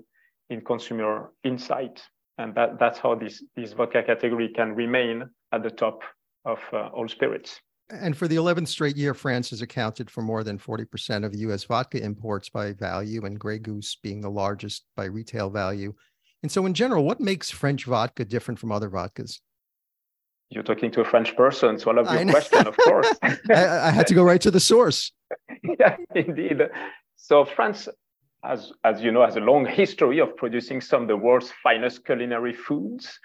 in 0.50 0.62
consumer 0.62 1.32
insight. 1.44 2.04
and 2.38 2.54
that, 2.56 2.78
that's 2.78 3.00
how 3.00 3.16
this, 3.16 3.44
this 3.56 3.74
vodka 3.74 4.04
category 4.04 4.50
can 4.50 4.76
remain 4.76 5.24
at 5.54 5.64
the 5.64 5.70
top 5.70 6.04
of 6.44 6.60
uh, 6.74 6.88
all 6.88 7.08
spirits. 7.08 7.62
And 7.90 8.18
for 8.18 8.28
the 8.28 8.38
11th 8.38 8.68
straight 8.68 8.98
year, 8.98 9.14
France 9.14 9.52
has 9.52 9.62
accounted 9.62 10.10
for 10.10 10.24
more 10.24 10.44
than 10.44 10.58
40% 10.58 11.24
of 11.24 11.36
US 11.36 11.66
vodka 11.66 12.04
imports 12.04 12.50
by 12.50 12.74
value, 12.74 13.26
and 13.26 13.40
Grey 13.40 13.60
Goose 13.60 13.98
being 14.02 14.22
the 14.22 14.30
largest 14.30 14.86
by 14.96 15.06
retail 15.06 15.50
value. 15.50 15.94
And 16.42 16.52
so, 16.52 16.66
in 16.66 16.74
general, 16.74 17.04
what 17.04 17.20
makes 17.20 17.52
French 17.52 17.86
vodka 17.86 18.26
different 18.26 18.60
from 18.60 18.72
other 18.72 18.90
vodkas? 18.90 19.40
You're 20.50 20.64
talking 20.64 20.92
to 20.92 21.02
a 21.02 21.06
French 21.06 21.36
person, 21.36 21.80
so 21.80 21.92
I 21.92 21.96
love 21.96 22.14
your 22.14 22.30
question, 22.30 22.68
of 22.68 22.78
course. 22.78 23.12
I, 23.24 23.38
I, 23.50 23.90
had 23.90 24.06
to 24.08 24.14
go 24.14 24.24
right 24.24 24.42
to 24.42 24.52
the 24.52 24.60
source. 24.60 25.12
yeah, 25.80 25.98
indeed. 26.14 26.62
So 27.16 27.46
France, 27.46 27.88
as, 28.44 28.72
as 28.84 29.02
you 29.02 29.12
know, 29.12 29.26
has 29.26 29.38
a 29.38 29.42
long 29.42 29.66
history 29.66 30.20
of 30.20 30.38
producing 30.38 30.82
some 30.82 31.04
of 31.04 31.08
the 31.08 31.18
world's 31.18 31.52
finest 31.64 32.06
culinary 32.06 32.54
foods 32.54 33.20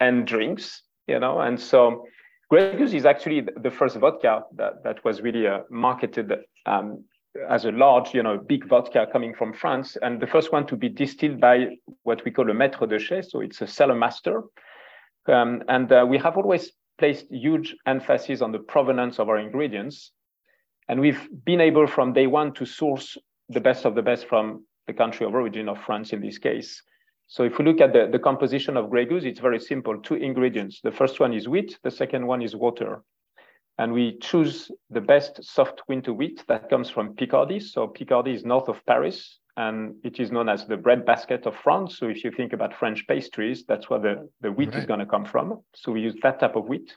and 0.00 0.26
drinks, 0.26 0.82
you 1.06 1.20
know, 1.20 1.40
and 1.40 1.60
so 1.60 2.06
Grey 2.50 2.76
Goose 2.76 2.92
is 2.92 3.06
actually 3.06 3.46
the 3.62 3.70
first 3.70 3.96
vodka 3.96 4.42
that, 4.56 4.84
that 4.84 5.04
was 5.04 5.22
really 5.22 5.46
uh, 5.46 5.60
marketed 5.70 6.32
um, 6.66 7.04
as 7.48 7.64
a 7.64 7.72
large, 7.72 8.14
you 8.14 8.22
know, 8.22 8.38
big 8.38 8.68
vodka 8.68 9.06
coming 9.10 9.34
from 9.34 9.52
France, 9.52 9.96
and 10.02 10.20
the 10.20 10.26
first 10.26 10.52
one 10.52 10.66
to 10.66 10.76
be 10.76 10.88
distilled 10.88 11.40
by 11.40 11.66
what 12.02 12.24
we 12.24 12.30
call 12.30 12.48
a 12.50 12.54
maître 12.54 12.88
de 12.88 12.98
chai, 12.98 13.20
so 13.22 13.40
it's 13.40 13.60
a 13.60 13.66
cellar 13.66 13.94
master. 13.94 14.42
Um, 15.26 15.62
and 15.68 15.90
uh, 15.90 16.06
we 16.08 16.18
have 16.18 16.36
always 16.36 16.70
placed 16.98 17.26
huge 17.30 17.74
emphasis 17.86 18.40
on 18.40 18.52
the 18.52 18.58
provenance 18.58 19.18
of 19.18 19.28
our 19.28 19.38
ingredients. 19.38 20.12
And 20.88 21.00
we've 21.00 21.28
been 21.44 21.60
able 21.60 21.86
from 21.86 22.12
day 22.12 22.26
one 22.26 22.52
to 22.54 22.66
source 22.66 23.16
the 23.48 23.60
best 23.60 23.84
of 23.84 23.94
the 23.94 24.02
best 24.02 24.28
from 24.28 24.64
the 24.86 24.92
country 24.92 25.26
of 25.26 25.34
origin 25.34 25.68
of 25.68 25.78
France 25.82 26.12
in 26.12 26.20
this 26.20 26.38
case. 26.38 26.82
So 27.26 27.42
if 27.42 27.58
we 27.58 27.64
look 27.64 27.80
at 27.80 27.92
the, 27.92 28.08
the 28.10 28.18
composition 28.18 28.76
of 28.76 28.90
Grey 28.90 29.06
Goose, 29.06 29.24
it's 29.24 29.40
very 29.40 29.58
simple, 29.58 29.98
two 30.00 30.14
ingredients. 30.14 30.80
The 30.82 30.92
first 30.92 31.20
one 31.20 31.32
is 31.32 31.48
wheat, 31.48 31.78
the 31.82 31.90
second 31.90 32.26
one 32.26 32.42
is 32.42 32.54
water. 32.54 33.02
And 33.78 33.92
we 33.92 34.18
choose 34.20 34.70
the 34.90 35.00
best 35.00 35.42
soft 35.42 35.82
winter 35.88 36.12
wheat 36.12 36.44
that 36.46 36.70
comes 36.70 36.90
from 36.90 37.14
Picardy. 37.14 37.58
So 37.58 37.88
Picardy 37.88 38.32
is 38.32 38.44
north 38.44 38.68
of 38.68 38.84
Paris, 38.86 39.40
and 39.56 39.96
it 40.04 40.20
is 40.20 40.30
known 40.30 40.48
as 40.48 40.66
the 40.66 40.76
bread 40.76 41.04
basket 41.04 41.46
of 41.46 41.56
France. 41.56 41.98
So 41.98 42.08
if 42.08 42.22
you 42.22 42.30
think 42.30 42.52
about 42.52 42.74
French 42.74 43.04
pastries, 43.08 43.64
that's 43.66 43.90
where 43.90 43.98
the, 43.98 44.28
the 44.42 44.52
wheat 44.52 44.70
right. 44.70 44.78
is 44.78 44.86
going 44.86 45.00
to 45.00 45.06
come 45.06 45.24
from. 45.24 45.60
So 45.74 45.90
we 45.92 46.02
use 46.02 46.14
that 46.22 46.38
type 46.38 46.56
of 46.56 46.68
wheat. 46.68 46.96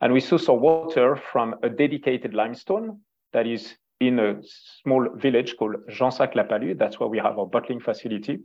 And 0.00 0.12
we 0.12 0.20
source 0.20 0.48
our 0.48 0.56
water 0.56 1.16
from 1.16 1.54
a 1.62 1.70
dedicated 1.70 2.34
limestone 2.34 3.00
that 3.32 3.46
is 3.46 3.74
in 3.98 4.18
a 4.18 4.36
small 4.82 5.08
village 5.16 5.56
called 5.58 5.76
Gensac-la-Pallue. 5.88 6.78
That's 6.78 7.00
where 7.00 7.08
we 7.08 7.18
have 7.18 7.38
our 7.38 7.46
bottling 7.46 7.80
facility. 7.80 8.40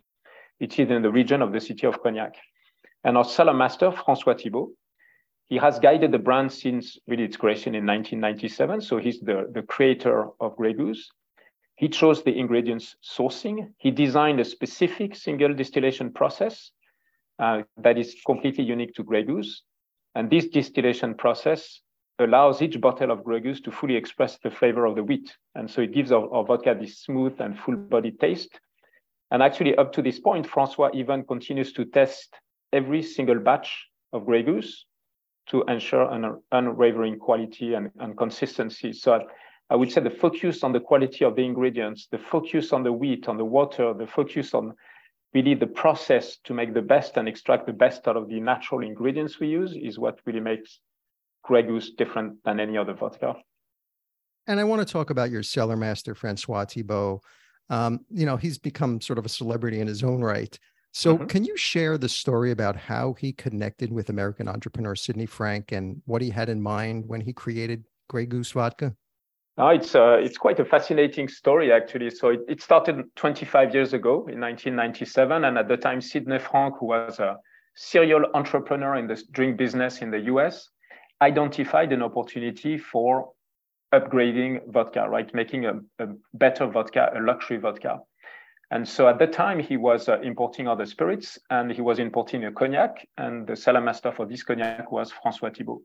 It 0.62 0.78
is 0.78 0.92
in 0.92 1.02
the 1.02 1.12
region 1.12 1.42
of 1.42 1.52
the 1.52 1.60
city 1.60 1.88
of 1.88 2.02
Cognac. 2.04 2.36
And 3.04 3.18
our 3.18 3.26
cellar 3.26 3.54
master, 3.54 3.92
Francois 3.92 4.36
Thibault, 4.36 4.70
he 5.50 5.58
has 5.58 5.80
guided 5.80 6.12
the 6.12 6.20
brand 6.20 6.52
since 6.52 7.00
really 7.08 7.24
its 7.24 7.36
creation 7.36 7.74
in 7.74 7.84
1997. 7.86 8.80
So 8.82 9.00
he's 9.00 9.20
the, 9.22 9.50
the 9.52 9.64
creator 9.64 10.28
of 10.40 10.56
Grey 10.56 10.74
Goose. 10.74 11.10
He 11.78 11.90
chose 11.90 12.24
the 12.24 12.38
ingredients 12.38 12.96
sourcing. 13.04 13.74
He 13.80 13.90
designed 13.90 14.40
a 14.40 14.46
specific 14.46 15.16
single 15.16 15.52
distillation 15.52 16.14
process 16.14 16.70
uh, 17.40 17.64
that 17.78 17.98
is 17.98 18.16
completely 18.24 18.64
unique 18.64 18.94
to 18.94 19.04
Grey 19.04 19.24
Goose. 19.24 19.64
And 20.14 20.30
this 20.30 20.48
distillation 20.48 21.16
process 21.16 21.82
allows 22.20 22.62
each 22.62 22.80
bottle 22.80 23.10
of 23.10 23.24
Grey 23.24 23.40
Goose 23.40 23.62
to 23.62 23.72
fully 23.72 23.96
express 23.96 24.38
the 24.38 24.52
flavor 24.52 24.86
of 24.86 24.96
the 24.96 25.04
wheat. 25.04 25.36
And 25.56 25.68
so 25.70 25.82
it 25.82 25.92
gives 25.92 26.12
our, 26.12 26.32
our 26.32 26.46
vodka 26.46 26.78
this 26.80 27.00
smooth 27.00 27.42
and 27.42 27.58
full 27.58 27.78
bodied 27.78 28.20
taste. 28.20 28.60
And 29.32 29.42
actually, 29.42 29.76
up 29.76 29.94
to 29.94 30.02
this 30.02 30.20
point, 30.20 30.46
Francois 30.46 30.90
even 30.94 31.24
continues 31.24 31.72
to 31.74 31.86
test 31.86 32.36
every 32.74 33.02
single 33.02 33.40
batch 33.40 33.88
of 34.14 34.26
Grey 34.26 34.44
Goose 34.44 34.86
to 35.48 35.64
ensure 35.68 36.12
an 36.12 36.42
unwavering 36.52 37.18
quality 37.18 37.74
and, 37.74 37.90
and 38.00 38.18
consistency. 38.18 38.94
So 38.94 39.14
I, 39.14 39.22
I 39.70 39.76
would 39.76 39.92
say 39.92 40.02
the 40.02 40.10
focus 40.10 40.64
on 40.64 40.74
the 40.74 40.80
quality 40.80 41.24
of 41.24 41.36
the 41.36 41.44
ingredients, 41.44 42.08
the 42.12 42.18
focus 42.18 42.74
on 42.74 42.84
the 42.84 42.92
wheat, 42.92 43.28
on 43.28 43.38
the 43.38 43.46
water, 43.46 43.94
the 43.94 44.06
focus 44.06 44.54
on 44.54 44.74
really 45.34 45.56
the 45.56 45.68
process 45.68 46.38
to 46.44 46.54
make 46.54 46.74
the 46.74 46.82
best 46.82 47.16
and 47.16 47.28
extract 47.28 47.66
the 47.66 47.74
best 47.74 48.08
out 48.08 48.18
of 48.18 48.28
the 48.28 48.40
natural 48.40 48.84
ingredients 48.84 49.40
we 49.40 49.48
use 49.48 49.74
is 49.76 49.98
what 49.98 50.20
really 50.26 50.42
makes 50.42 50.80
Grey 51.44 51.64
Goose 51.64 51.92
different 51.98 52.44
than 52.44 52.60
any 52.60 52.78
other 52.78 52.94
vodka. 52.94 53.36
And 54.48 54.60
I 54.60 54.66
want 54.66 54.86
to 54.86 54.92
talk 54.92 55.10
about 55.10 55.32
your 55.32 55.44
cellar 55.44 55.78
master, 55.78 56.16
Francois 56.16 56.66
Thibault. 56.66 57.22
Um, 57.72 58.02
you 58.10 58.26
know, 58.26 58.36
he's 58.36 58.58
become 58.58 59.00
sort 59.00 59.18
of 59.18 59.26
a 59.26 59.30
celebrity 59.30 59.80
in 59.80 59.88
his 59.88 60.04
own 60.04 60.22
right. 60.22 60.60
So, 60.92 61.16
mm-hmm. 61.16 61.28
can 61.28 61.46
you 61.46 61.56
share 61.56 61.98
the 61.98 62.10
story 62.10 62.52
about 62.52 62.76
how 62.76 63.14
he 63.14 63.32
connected 63.32 63.94
with 63.94 64.10
American 64.10 64.50
entrepreneur 64.50 64.94
Sidney 64.94 65.26
Frank 65.26 65.72
and 65.72 66.02
what 66.06 66.22
he 66.22 66.30
had 66.30 66.50
in 66.50 66.62
mind 66.62 67.06
when 67.08 67.22
he 67.22 67.32
created 67.32 67.86
Grey 68.10 68.26
Goose 68.26 68.52
Vodka? 68.52 68.94
Uh, 69.58 69.68
it's 69.68 69.96
uh, 69.96 70.18
it's 70.22 70.38
quite 70.38 70.60
a 70.60 70.66
fascinating 70.66 71.30
story 71.30 71.72
actually. 71.72 72.10
So 72.10 72.30
it, 72.30 72.42
it 72.50 72.62
started 72.62 73.06
25 73.16 73.74
years 73.74 73.94
ago 73.94 74.28
in 74.28 74.42
1997, 74.42 75.46
and 75.46 75.58
at 75.58 75.70
the 75.70 75.78
time, 75.78 76.02
Sidney 76.02 76.40
Frank, 76.40 76.76
who 76.80 76.88
was 76.88 77.20
a 77.20 77.38
serial 77.76 78.26
entrepreneur 78.34 78.96
in 78.96 79.08
the 79.08 79.22
drink 79.32 79.58
business 79.58 80.02
in 80.02 80.12
the 80.12 80.20
U.S., 80.20 80.68
identified 81.22 81.94
an 81.94 82.02
opportunity 82.02 82.78
for 82.78 83.32
upgrading 83.94 84.72
vodka, 84.72 85.08
right? 85.10 85.34
Making 85.34 85.66
a, 85.66 85.74
a 86.00 86.08
better 86.34 86.68
vodka, 86.68 87.12
a 87.16 87.20
luxury 87.20 87.58
vodka. 87.58 88.00
And 88.72 88.88
so 88.88 89.08
at 89.08 89.20
that 89.20 89.34
time, 89.34 89.60
he 89.60 89.76
was 89.76 90.08
uh, 90.08 90.22
importing 90.22 90.68
other 90.68 90.86
spirits 90.86 91.38
and 91.50 91.72
he 91.72 91.82
was 91.82 92.00
importing 92.00 92.46
a 92.46 92.52
cognac. 92.52 93.06
And 93.18 93.46
the 93.46 93.56
cellar 93.56 93.82
master 93.82 94.14
for 94.14 94.26
this 94.26 94.44
cognac 94.44 94.92
was 94.92 95.12
Francois 95.12 95.50
Thibault. 95.50 95.82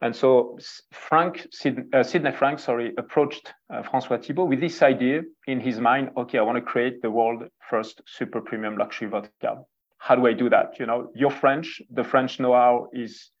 And 0.00 0.14
so 0.14 0.56
Frank, 0.92 1.46
Sid, 1.50 1.92
uh, 1.92 2.02
Sidney 2.02 2.32
Frank, 2.32 2.60
sorry, 2.60 2.94
approached 2.96 3.52
uh, 3.68 3.82
Francois 3.82 4.18
Thibault 4.18 4.46
with 4.46 4.60
this 4.60 4.80
idea 4.80 5.22
in 5.46 5.60
his 5.60 5.80
mind. 5.80 6.10
Okay, 6.16 6.38
I 6.38 6.42
want 6.42 6.56
to 6.56 6.62
create 6.62 7.02
the 7.02 7.10
world 7.10 7.42
first 7.68 8.00
super 8.06 8.40
premium 8.40 8.78
luxury 8.78 9.08
vodka. 9.08 9.64
How 9.98 10.14
do 10.14 10.26
I 10.26 10.32
do 10.32 10.48
that? 10.48 10.78
You 10.78 10.86
know, 10.86 11.10
you're 11.14 11.30
French. 11.30 11.82
The 11.90 12.04
French 12.04 12.38
know-how 12.38 12.88
is 12.92 13.32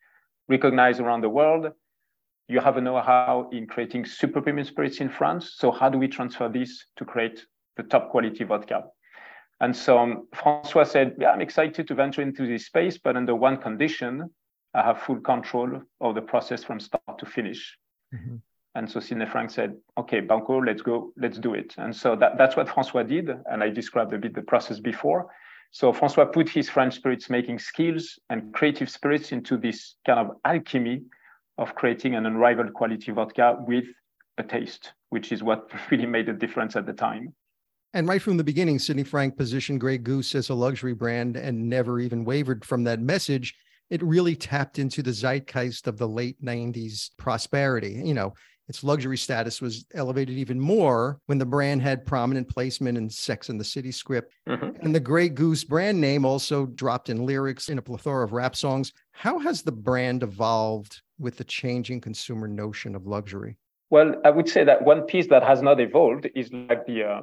recognized 0.48 1.00
around 1.00 1.20
the 1.20 1.28
world 1.28 1.68
you 2.48 2.60
have 2.60 2.78
a 2.78 2.80
know-how 2.80 3.48
in 3.52 3.66
creating 3.66 4.06
super 4.06 4.40
premium 4.40 4.66
spirits 4.66 5.00
in 5.00 5.08
France. 5.08 5.54
So 5.56 5.70
how 5.70 5.88
do 5.88 5.98
we 5.98 6.08
transfer 6.08 6.48
this 6.48 6.86
to 6.96 7.04
create 7.04 7.44
the 7.76 7.82
top 7.82 8.10
quality 8.10 8.44
vodka? 8.44 8.84
And 9.60 9.76
so 9.76 9.98
um, 9.98 10.28
Francois 10.34 10.84
said, 10.84 11.16
yeah, 11.18 11.30
I'm 11.30 11.40
excited 11.40 11.86
to 11.88 11.94
venture 11.94 12.22
into 12.22 12.46
this 12.46 12.66
space, 12.66 12.96
but 12.96 13.16
under 13.16 13.34
one 13.34 13.58
condition, 13.58 14.30
I 14.74 14.82
have 14.82 15.02
full 15.02 15.20
control 15.20 15.82
of 16.00 16.14
the 16.14 16.22
process 16.22 16.64
from 16.64 16.80
start 16.80 17.18
to 17.18 17.26
finish. 17.26 17.76
Mm-hmm. 18.14 18.36
And 18.74 18.90
so 18.90 19.00
Sidney 19.00 19.26
Frank 19.26 19.50
said, 19.50 19.74
okay, 19.98 20.20
Banco, 20.20 20.58
let's 20.58 20.82
go, 20.82 21.12
let's 21.16 21.38
do 21.38 21.54
it. 21.54 21.74
And 21.78 21.94
so 21.94 22.14
that, 22.16 22.38
that's 22.38 22.56
what 22.56 22.68
Francois 22.68 23.02
did. 23.02 23.28
And 23.46 23.62
I 23.62 23.70
described 23.70 24.12
a 24.12 24.18
bit 24.18 24.34
the 24.34 24.42
process 24.42 24.78
before. 24.78 25.26
So 25.72 25.92
Francois 25.92 26.26
put 26.26 26.48
his 26.48 26.70
French 26.70 26.94
spirits 26.94 27.28
making 27.28 27.58
skills 27.58 28.18
and 28.30 28.54
creative 28.54 28.88
spirits 28.88 29.32
into 29.32 29.56
this 29.56 29.96
kind 30.06 30.20
of 30.20 30.36
alchemy 30.44 31.02
of 31.58 31.74
creating 31.74 32.14
an 32.14 32.24
unrivaled 32.24 32.72
quality 32.72 33.12
vodka 33.12 33.56
with 33.66 33.84
a 34.38 34.42
taste, 34.42 34.92
which 35.10 35.32
is 35.32 35.42
what 35.42 35.70
really 35.90 36.06
made 36.06 36.28
a 36.28 36.32
difference 36.32 36.76
at 36.76 36.86
the 36.86 36.92
time. 36.92 37.34
And 37.94 38.06
right 38.06 38.22
from 38.22 38.36
the 38.36 38.44
beginning, 38.44 38.78
Sidney 38.78 39.02
Frank 39.02 39.36
positioned 39.36 39.80
Grey 39.80 39.98
Goose 39.98 40.34
as 40.34 40.50
a 40.50 40.54
luxury 40.54 40.94
brand 40.94 41.36
and 41.36 41.68
never 41.68 42.00
even 42.00 42.24
wavered 42.24 42.64
from 42.64 42.84
that 42.84 43.00
message. 43.00 43.54
It 43.90 44.02
really 44.02 44.36
tapped 44.36 44.78
into 44.78 45.02
the 45.02 45.12
zeitgeist 45.12 45.86
of 45.86 45.96
the 45.96 46.08
late 46.08 46.42
90s 46.44 47.10
prosperity. 47.16 48.02
You 48.04 48.12
know, 48.12 48.34
its 48.68 48.84
luxury 48.84 49.16
status 49.16 49.62
was 49.62 49.86
elevated 49.94 50.36
even 50.36 50.60
more 50.60 51.18
when 51.24 51.38
the 51.38 51.46
brand 51.46 51.80
had 51.80 52.04
prominent 52.04 52.48
placement 52.48 52.98
in 52.98 53.08
Sex 53.08 53.48
and 53.48 53.58
the 53.58 53.64
City 53.64 53.90
script. 53.90 54.34
Mm-hmm. 54.46 54.84
And 54.84 54.94
the 54.94 55.00
Grey 55.00 55.30
Goose 55.30 55.64
brand 55.64 55.98
name 55.98 56.26
also 56.26 56.66
dropped 56.66 57.08
in 57.08 57.24
lyrics 57.24 57.70
in 57.70 57.78
a 57.78 57.82
plethora 57.82 58.24
of 58.24 58.32
rap 58.32 58.54
songs. 58.54 58.92
How 59.12 59.38
has 59.38 59.62
the 59.62 59.72
brand 59.72 60.22
evolved 60.22 61.00
with 61.18 61.36
the 61.36 61.44
changing 61.44 62.00
consumer 62.00 62.48
notion 62.48 62.94
of 62.94 63.06
luxury? 63.06 63.56
Well, 63.90 64.14
I 64.24 64.30
would 64.30 64.48
say 64.48 64.64
that 64.64 64.82
one 64.82 65.02
piece 65.02 65.28
that 65.28 65.42
has 65.42 65.62
not 65.62 65.80
evolved 65.80 66.28
is 66.34 66.52
like 66.52 66.86
the 66.86 67.04
uh, 67.04 67.20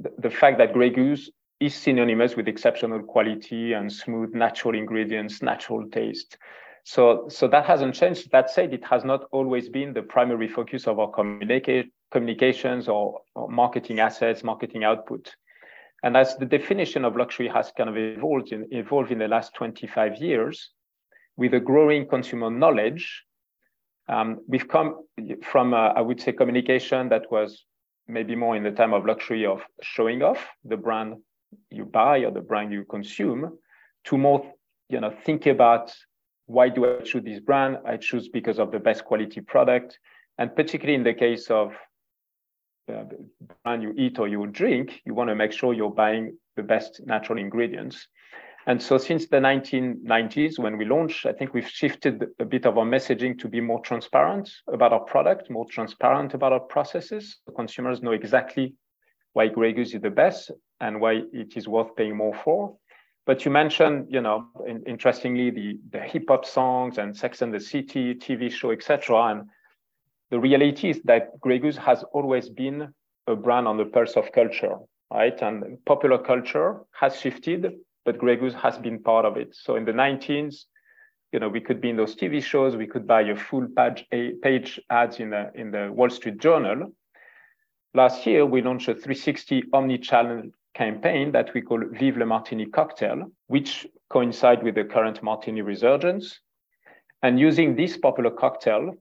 the, 0.00 0.10
the 0.18 0.30
fact 0.30 0.58
that 0.58 0.72
Grey 0.72 0.90
Goose 0.90 1.30
is 1.60 1.74
synonymous 1.74 2.36
with 2.36 2.48
exceptional 2.48 3.02
quality 3.02 3.72
and 3.72 3.92
smooth 3.92 4.32
natural 4.32 4.78
ingredients, 4.78 5.42
natural 5.42 5.88
taste. 5.90 6.38
So, 6.84 7.26
so 7.28 7.48
that 7.48 7.66
hasn't 7.66 7.94
changed. 7.96 8.30
That 8.30 8.48
said, 8.48 8.72
it 8.72 8.84
has 8.84 9.04
not 9.04 9.24
always 9.32 9.68
been 9.68 9.92
the 9.92 10.02
primary 10.02 10.48
focus 10.48 10.86
of 10.86 10.98
our 10.98 11.10
communica- 11.10 11.90
communications 12.10 12.88
or, 12.88 13.20
or, 13.34 13.50
marketing 13.50 14.00
assets, 14.00 14.44
marketing 14.44 14.84
output. 14.84 15.34
And 16.02 16.16
as 16.16 16.36
the 16.36 16.46
definition 16.46 17.04
of 17.04 17.16
luxury 17.16 17.48
has 17.48 17.72
kind 17.76 17.90
of 17.90 17.96
evolved 17.96 18.52
in, 18.52 18.68
evolved 18.70 19.10
in 19.10 19.18
the 19.18 19.28
last 19.28 19.52
25 19.54 20.16
years, 20.16 20.70
with 21.36 21.54
a 21.54 21.60
growing 21.60 22.06
consumer 22.06 22.50
knowledge, 22.50 23.24
um, 24.08 24.40
we've 24.46 24.68
come 24.68 25.04
from, 25.42 25.74
uh, 25.74 25.88
I 25.88 26.00
would 26.00 26.20
say, 26.20 26.32
communication 26.32 27.08
that 27.10 27.30
was 27.30 27.64
maybe 28.06 28.34
more 28.34 28.56
in 28.56 28.62
the 28.62 28.70
time 28.70 28.94
of 28.94 29.04
luxury 29.04 29.44
of 29.44 29.62
showing 29.82 30.22
off 30.22 30.46
the 30.64 30.76
brand 30.76 31.16
you 31.70 31.84
buy 31.84 32.18
or 32.18 32.30
the 32.30 32.40
brand 32.40 32.72
you 32.72 32.84
consume 32.84 33.58
to 34.04 34.18
more 34.18 34.52
you 34.88 35.00
know, 35.00 35.10
think 35.10 35.46
about 35.46 35.94
why 36.46 36.68
do 36.68 36.86
I 36.86 37.02
choose 37.02 37.24
this 37.24 37.40
brand? 37.40 37.78
I 37.84 37.98
choose 37.98 38.28
because 38.28 38.58
of 38.58 38.72
the 38.72 38.78
best 38.78 39.04
quality 39.04 39.40
product. 39.40 39.98
And 40.38 40.54
particularly 40.54 40.94
in 40.94 41.02
the 41.02 41.14
case 41.14 41.50
of 41.50 41.74
uh, 42.90 43.04
brand 43.64 43.82
you 43.82 43.92
eat 43.96 44.18
or 44.18 44.28
you 44.28 44.46
drink, 44.46 45.02
you 45.04 45.12
want 45.12 45.28
to 45.28 45.34
make 45.34 45.52
sure 45.52 45.74
you're 45.74 45.90
buying 45.90 46.38
the 46.56 46.62
best 46.62 47.02
natural 47.04 47.38
ingredients. 47.38 48.08
And 48.68 48.82
so 48.82 48.98
since 48.98 49.26
the 49.26 49.38
1990s, 49.38 50.58
when 50.58 50.76
we 50.76 50.84
launched, 50.84 51.24
I 51.24 51.32
think 51.32 51.54
we've 51.54 51.66
shifted 51.66 52.22
a 52.38 52.44
bit 52.44 52.66
of 52.66 52.76
our 52.76 52.84
messaging 52.84 53.38
to 53.38 53.48
be 53.48 53.62
more 53.62 53.80
transparent 53.80 54.50
about 54.70 54.92
our 54.92 55.00
product, 55.00 55.48
more 55.48 55.64
transparent 55.70 56.34
about 56.34 56.52
our 56.52 56.60
processes. 56.60 57.38
Consumers 57.56 58.02
know 58.02 58.12
exactly 58.12 58.74
why 59.32 59.48
Grey 59.48 59.72
Goose 59.72 59.94
is 59.94 60.02
the 60.02 60.10
best 60.10 60.50
and 60.82 61.00
why 61.00 61.22
it 61.32 61.56
is 61.56 61.66
worth 61.66 61.96
paying 61.96 62.14
more 62.14 62.34
for. 62.44 62.76
But 63.24 63.46
you 63.46 63.50
mentioned, 63.50 64.08
you 64.10 64.20
know, 64.20 64.48
in, 64.66 64.82
interestingly, 64.86 65.48
the, 65.50 65.78
the 65.90 66.00
hip 66.00 66.24
hop 66.28 66.44
songs 66.44 66.98
and 66.98 67.16
Sex 67.16 67.40
and 67.40 67.54
the 67.54 67.60
City 67.60 68.14
TV 68.14 68.52
show, 68.52 68.70
etc. 68.70 69.16
And 69.30 69.48
the 70.30 70.40
reality 70.40 70.90
is 70.90 71.00
that 71.04 71.40
Grey 71.40 71.58
Goose 71.58 71.78
has 71.78 72.04
always 72.12 72.50
been 72.50 72.92
a 73.26 73.34
brand 73.34 73.66
on 73.66 73.78
the 73.78 73.86
pulse 73.86 74.12
of 74.14 74.30
culture, 74.32 74.76
right? 75.10 75.40
And 75.40 75.82
popular 75.86 76.18
culture 76.18 76.80
has 76.92 77.18
shifted, 77.18 77.72
but 78.08 78.16
Grey 78.16 78.36
Goose 78.36 78.54
has 78.54 78.78
been 78.78 79.02
part 79.02 79.26
of 79.26 79.36
it. 79.36 79.54
So 79.54 79.76
in 79.76 79.84
the 79.84 79.92
19s, 79.92 80.64
you 81.30 81.40
know, 81.40 81.50
we 81.50 81.60
could 81.60 81.78
be 81.78 81.90
in 81.90 81.96
those 81.98 82.16
TV 82.16 82.42
shows, 82.42 82.74
we 82.74 82.86
could 82.86 83.06
buy 83.06 83.20
a 83.20 83.36
full 83.36 83.66
page, 83.76 84.06
a 84.12 84.30
page 84.42 84.80
ads 84.88 85.20
in 85.20 85.28
the, 85.28 85.50
in 85.54 85.70
the 85.70 85.92
Wall 85.92 86.08
Street 86.08 86.38
Journal. 86.38 86.90
Last 87.92 88.26
year, 88.26 88.46
we 88.46 88.62
launched 88.62 88.88
a 88.88 88.94
360 88.94 89.64
omni-channel 89.74 90.44
campaign 90.72 91.32
that 91.32 91.52
we 91.52 91.60
call 91.60 91.82
Vive 92.00 92.16
le 92.16 92.24
Martini 92.24 92.64
Cocktail, 92.64 93.30
which 93.48 93.86
coincide 94.08 94.62
with 94.62 94.74
the 94.74 94.84
current 94.84 95.22
martini 95.22 95.60
resurgence. 95.60 96.40
And 97.22 97.38
using 97.38 97.76
this 97.76 97.98
popular 97.98 98.30
cocktail, 98.30 98.94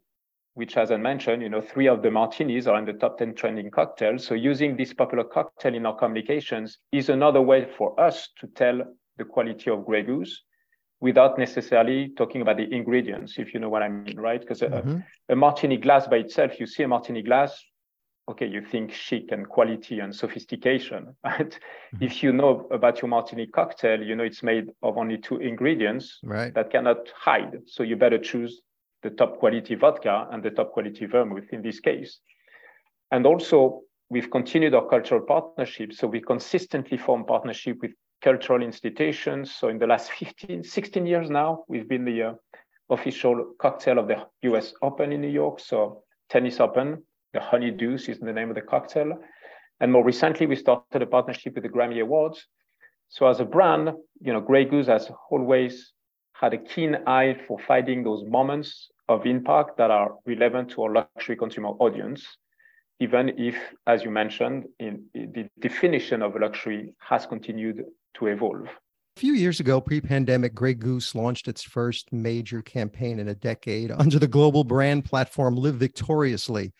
which 0.58 0.76
as 0.76 0.92
I 0.92 0.98
mentioned, 0.98 1.44
you 1.44 1.50
know, 1.50 1.62
three 1.62 1.88
of 1.88 2.02
the 2.02 2.10
martinis 2.10 2.66
are 2.66 2.80
in 2.80 2.86
the 2.86 2.94
top 2.94 3.20
10 3.20 3.36
trending 3.36 3.70
cocktails. 3.70 4.26
So 4.26 4.34
using 4.34 4.76
this 4.76 4.92
popular 4.92 5.24
cocktail 5.24 5.76
in 5.76 5.86
our 5.86 5.96
communications 5.96 6.80
is 6.92 7.10
another 7.10 7.44
way 7.44 7.68
for 7.78 7.98
us 8.00 8.30
to 8.40 8.48
tell 8.48 8.82
the 9.18 9.24
quality 9.24 9.70
of 9.70 9.86
Grey 9.86 10.02
Goose 10.02 10.42
without 11.00 11.38
necessarily 11.38 12.10
talking 12.18 12.42
about 12.42 12.58
the 12.58 12.74
ingredients, 12.74 13.38
if 13.38 13.54
you 13.54 13.60
know 13.60 13.70
what 13.70 13.84
I 13.84 13.90
mean, 13.90 14.20
right? 14.20 14.42
Because 14.42 14.62
mm-hmm. 14.62 14.98
a, 15.30 15.34
a, 15.34 15.36
martini 15.36 15.78
glass 15.78 16.08
by 16.08 16.18
itself, 16.18 16.60
you 16.60 16.66
see 16.66 16.82
a 16.82 16.88
martini 16.88 17.22
glass, 17.22 17.64
okay, 18.28 18.48
you 18.48 18.64
think 18.64 18.92
chic 18.92 19.32
and 19.32 19.48
quality 19.48 20.00
and 20.00 20.16
sophistication. 20.16 21.16
Right? 21.24 21.52
Mm-hmm. 21.52 22.04
If 22.04 22.24
you 22.24 22.34
know 22.34 22.68
about 22.72 23.04
your 23.04 23.10
martini 23.10 23.46
cocktail, 23.46 24.02
you 24.02 24.16
know 24.16 24.24
it's 24.24 24.42
made 24.42 24.72
of 24.82 24.98
only 24.98 25.20
two 25.20 25.38
ingredients 25.38 26.18
right. 26.24 26.52
that 26.56 26.72
cannot 26.72 27.10
hide. 27.16 27.60
So 27.68 27.84
you 27.84 27.96
better 27.96 28.18
choose 28.18 28.60
the 29.08 29.16
top 29.16 29.40
quality 29.40 29.76
vodka 29.76 30.28
and 30.32 30.44
the 30.44 30.50
top 30.50 30.74
quality 30.74 31.06
vermouth 31.06 31.48
in 31.52 31.62
this 31.62 31.80
case. 31.80 32.20
And 33.12 33.26
also, 33.26 33.82
we've 34.10 34.30
continued 34.30 34.76
our 34.76 34.88
cultural 34.88 35.22
partnerships. 35.22 35.98
So 35.98 36.08
we 36.08 36.20
consistently 36.20 36.98
form 36.98 37.26
partnership 37.26 37.78
with 37.82 37.92
cultural 38.22 38.62
institutions. 38.62 39.54
So 39.54 39.70
in 39.70 39.78
the 39.78 39.88
last 39.88 40.12
15, 40.20 40.64
16 40.64 41.06
years 41.06 41.30
now, 41.30 41.64
we've 41.70 41.88
been 41.88 42.04
the 42.04 42.22
uh, 42.24 42.34
official 42.90 43.54
cocktail 43.60 43.98
of 44.00 44.08
the 44.08 44.26
US 44.52 44.74
Open 44.82 45.14
in 45.14 45.22
New 45.22 45.30
York. 45.30 45.60
So 45.60 46.04
Tennis 46.30 46.60
Open, 46.60 47.04
the 47.34 47.40
Honey 47.40 47.72
Deuce 47.72 48.10
is 48.10 48.20
the 48.20 48.34
name 48.34 48.50
of 48.50 48.56
the 48.56 48.62
cocktail. 48.62 49.14
And 49.80 49.92
more 49.92 50.04
recently, 50.04 50.48
we 50.48 50.56
started 50.56 51.02
a 51.02 51.06
partnership 51.06 51.56
with 51.56 51.64
the 51.64 51.70
Grammy 51.70 52.02
Awards. 52.02 52.46
So 53.10 53.28
as 53.28 53.40
a 53.40 53.46
brand, 53.46 53.92
you 54.20 54.34
know, 54.34 54.42
Grey 54.42 54.66
Goose 54.66 54.88
has 54.88 55.10
always 55.32 55.94
had 56.34 56.54
a 56.54 56.58
keen 56.58 56.98
eye 57.08 57.38
for 57.48 57.58
finding 57.60 58.04
those 58.04 58.24
moments 58.26 58.90
of 59.10 59.26
impact 59.26 59.78
that 59.78 59.92
are 59.92 60.16
relevant 60.26 60.70
to 60.72 60.84
our 60.84 60.94
luxury 60.94 61.36
consumer 61.36 61.70
audience, 61.70 62.26
even 63.00 63.30
if, 63.38 63.56
as 63.86 64.04
you 64.04 64.12
mentioned, 64.12 64.66
in, 64.80 65.06
in 65.14 65.32
the 65.34 65.50
definition 65.60 66.22
of 66.22 66.36
luxury 66.40 66.94
has 67.00 67.26
continued 67.26 67.84
to 68.16 68.28
evolve. 68.28 68.68
A 69.16 69.20
few 69.20 69.34
years 69.34 69.60
ago, 69.60 69.82
pre 69.82 70.00
pandemic, 70.02 70.54
Grey 70.54 70.74
Goose 70.74 71.16
launched 71.16 71.48
its 71.48 71.64
first 71.64 72.12
major 72.14 72.62
campaign 72.62 73.20
in 73.20 73.30
a 73.30 73.36
decade 73.36 73.92
under 73.98 74.20
the 74.20 74.28
global 74.28 74.64
brand 74.64 75.06
platform 75.06 75.56
Live 75.56 75.76
Victoriously, 75.76 76.72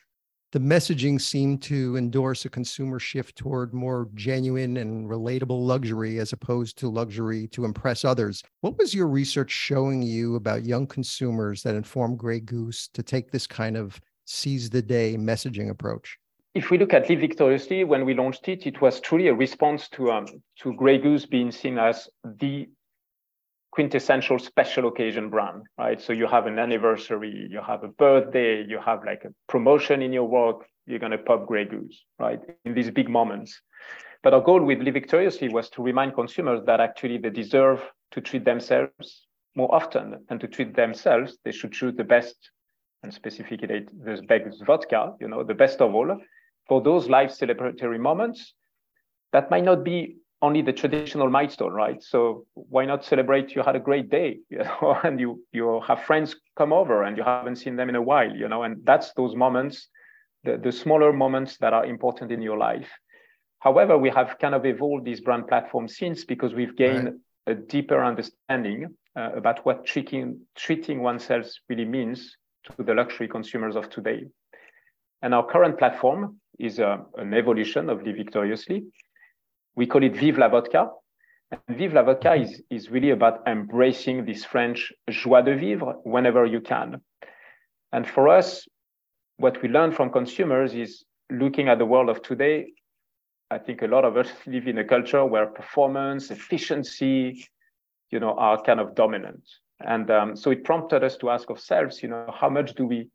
the 0.52 0.60
messaging 0.60 1.20
seemed 1.20 1.62
to 1.64 1.98
endorse 1.98 2.46
a 2.46 2.50
consumer 2.50 3.00
shift 3.00 3.36
toward 3.36 3.74
more 3.74 4.10
genuine 4.16 4.78
and 4.78 5.10
relatable 5.10 5.66
luxury 5.66 6.20
as 6.20 6.32
opposed 6.32 6.78
to 6.78 6.90
luxury 6.90 7.48
to 7.50 7.66
impress 7.66 8.06
others. 8.06 8.42
What 8.62 8.78
was 8.78 8.94
your 8.94 9.08
research 9.08 9.52
showing 9.52 10.02
you 10.02 10.36
about 10.36 10.66
young 10.66 10.88
consumers 10.88 11.64
that 11.64 11.76
informed 11.76 12.18
Grey 12.18 12.40
Goose 12.40 12.88
to 12.94 13.04
take 13.04 13.32
this 13.32 13.46
kind 13.46 13.76
of 13.76 14.00
seize 14.26 14.70
the 14.70 14.82
day 14.82 15.18
messaging 15.18 15.70
approach? 15.70 16.18
If 16.56 16.72
we 16.72 16.78
look 16.78 16.94
at 16.94 17.10
Live 17.10 17.20
Victoriously, 17.20 17.84
when 17.84 18.06
we 18.06 18.14
launched 18.14 18.48
it, 18.48 18.66
it 18.66 18.82
was 18.82 19.00
truly 19.00 19.28
a 19.28 19.34
response 19.34 19.90
to 19.90 20.12
um, 20.12 20.26
to 20.62 20.74
Grey 20.74 20.98
Goose 20.98 21.26
being 21.26 21.52
seen 21.52 21.78
as 21.78 22.08
the 22.24 22.68
quintessential 23.72 24.40
special 24.40 24.88
occasion 24.88 25.30
brand, 25.30 25.64
right? 25.78 26.02
So 26.02 26.14
you 26.14 26.28
have 26.28 26.48
an 26.48 26.58
anniversary, 26.58 27.48
you 27.50 27.62
have 27.66 27.84
a 27.84 27.90
birthday, 27.90 28.64
you 28.64 28.80
have 28.80 29.04
like 29.06 29.24
a 29.26 29.30
promotion 29.48 30.02
in 30.02 30.14
your 30.14 30.28
work, 30.28 30.66
you're 30.86 31.00
going 31.00 31.12
to 31.12 31.18
pop 31.18 31.46
Grey 31.46 31.66
Goose, 31.66 32.06
right? 32.18 32.40
In 32.66 32.74
these 32.74 32.90
big 32.90 33.10
moments. 33.10 33.62
But 34.24 34.34
our 34.34 34.42
goal 34.42 34.64
with 34.64 34.80
Live 34.80 34.94
Victoriously 34.94 35.50
was 35.50 35.70
to 35.72 35.84
remind 35.84 36.16
consumers 36.16 36.62
that 36.66 36.80
actually 36.80 37.18
they 37.18 37.30
deserve 37.30 37.84
to 38.12 38.22
treat 38.22 38.46
themselves 38.46 39.28
more 39.56 39.74
often 39.74 40.26
and 40.30 40.40
to 40.40 40.48
treat 40.48 40.76
themselves, 40.76 41.38
they 41.44 41.52
should 41.52 41.72
choose 41.72 41.96
the 41.96 42.04
best 42.04 42.52
and 43.04 43.14
specifically 43.14 43.86
this 43.94 44.22
best 44.22 44.64
vodka, 44.66 45.14
you 45.20 45.28
know, 45.28 45.44
the 45.44 45.54
best 45.54 45.82
of 45.82 45.94
all 45.94 46.18
for 46.68 46.82
those 46.82 47.08
life 47.10 47.32
celebratory 47.32 48.00
moments 48.00 48.54
that 49.34 49.52
might 49.52 49.64
not 49.64 49.84
be 49.84 50.18
only 50.42 50.62
the 50.62 50.74
traditional 50.74 51.30
milestone, 51.30 51.74
right? 51.74 52.02
So 52.02 52.46
why 52.54 52.86
not 52.86 53.04
celebrate 53.04 53.56
you 53.56 53.64
had 53.64 53.76
a 53.76 53.80
great 53.80 54.10
day, 54.10 54.40
you 54.50 54.60
know, 54.60 54.98
and 55.04 55.20
you 55.20 55.44
you 55.52 55.82
have 55.88 56.04
friends 56.04 56.36
come 56.56 56.74
over 56.74 57.04
and 57.04 57.18
you 57.18 57.24
haven't 57.24 57.58
seen 57.58 57.76
them 57.76 57.90
in 57.90 57.96
a 57.96 58.02
while, 58.02 58.32
you 58.32 58.48
know, 58.48 58.64
and 58.64 58.86
that's 58.86 59.14
those 59.14 59.36
moments, 59.36 59.90
the, 60.44 60.58
the 60.58 60.72
smaller 60.72 61.12
moments 61.12 61.58
that 61.58 61.74
are 61.74 61.86
important 61.86 62.32
in 62.32 62.42
your 62.42 62.58
life. 62.58 62.90
However, 63.60 63.98
we 63.98 64.10
have 64.12 64.38
kind 64.40 64.54
of 64.54 64.66
evolved 64.66 65.06
this 65.06 65.20
brand 65.20 65.48
platform 65.48 65.88
since 65.88 66.24
because 66.24 66.54
we've 66.54 66.76
gained 66.76 67.06
right. 67.06 67.16
a 67.48 67.56
deeper 67.56 68.04
understanding 68.04 68.96
uh, 69.16 69.32
about 69.36 69.66
what 69.66 69.86
treating 69.86 70.40
treating 70.56 71.02
oneself 71.02 71.48
really 71.68 71.86
means 71.86 72.38
to 72.66 72.84
the 72.84 72.94
luxury 72.94 73.28
consumers 73.28 73.76
of 73.76 73.90
today. 73.90 74.26
And 75.24 75.34
our 75.34 75.46
current 75.46 75.80
platform 75.80 76.40
is 76.60 76.80
uh, 76.80 76.98
an 77.16 77.34
evolution 77.34 77.90
of 77.90 78.04
Live 78.04 78.18
Victoriously 78.18 78.86
we 79.78 79.86
call 79.86 80.04
it 80.04 80.18
Vive 80.18 80.40
la 80.40 80.50
Vodka. 80.50 80.90
And 81.52 81.78
Vive 81.78 81.94
la 81.94 82.04
Vodka 82.04 82.34
is, 82.34 82.62
is 82.70 82.90
really 82.90 83.12
about 83.12 83.48
embracing 83.48 84.26
this 84.26 84.44
French 84.44 84.92
joie 85.10 85.44
de 85.44 85.56
vivre 85.56 85.94
whenever 86.04 86.46
you 86.46 86.60
can. 86.60 87.00
And 87.94 88.06
for 88.06 88.28
us, 88.28 88.68
what 89.38 89.62
we 89.62 89.70
learn 89.70 89.92
from 89.92 90.12
consumers 90.12 90.74
is 90.74 91.06
looking 91.32 91.70
at 91.70 91.78
the 91.78 91.86
world 91.86 92.10
of 92.10 92.24
today. 92.24 92.74
I 93.52 93.60
think 93.60 93.84
a 93.84 93.88
lot 93.88 94.04
of 94.04 94.18
us 94.18 94.28
live 94.48 94.68
in 94.68 94.80
a 94.80 94.84
culture 94.84 95.24
where 95.24 95.46
performance, 95.46 96.32
efficiency, 96.32 97.46
you 98.10 98.20
know, 98.20 98.34
are 98.34 98.62
kind 98.62 98.80
of 98.80 98.96
dominant. 98.96 99.44
And 99.86 100.10
um, 100.10 100.36
so 100.36 100.50
it 100.50 100.64
prompted 100.64 101.04
us 101.04 101.18
to 101.18 101.30
ask 101.30 101.52
ourselves, 101.52 102.02
you 102.02 102.10
know, 102.10 102.34
how 102.34 102.50
much 102.50 102.74
do 102.74 102.88
we 102.88 103.10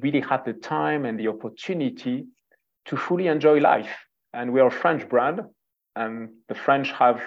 really 0.00 0.20
have 0.20 0.44
the 0.44 0.52
time 0.52 1.06
and 1.06 1.18
the 1.18 1.26
opportunity 1.26 2.26
to 2.84 2.96
fully 2.96 3.26
enjoy 3.26 3.58
life? 3.58 3.90
And 4.32 4.52
we 4.52 4.60
are 4.60 4.68
a 4.68 4.70
French 4.70 5.08
brand, 5.08 5.40
and 5.96 6.30
the 6.48 6.54
French 6.54 6.90
have 6.92 7.20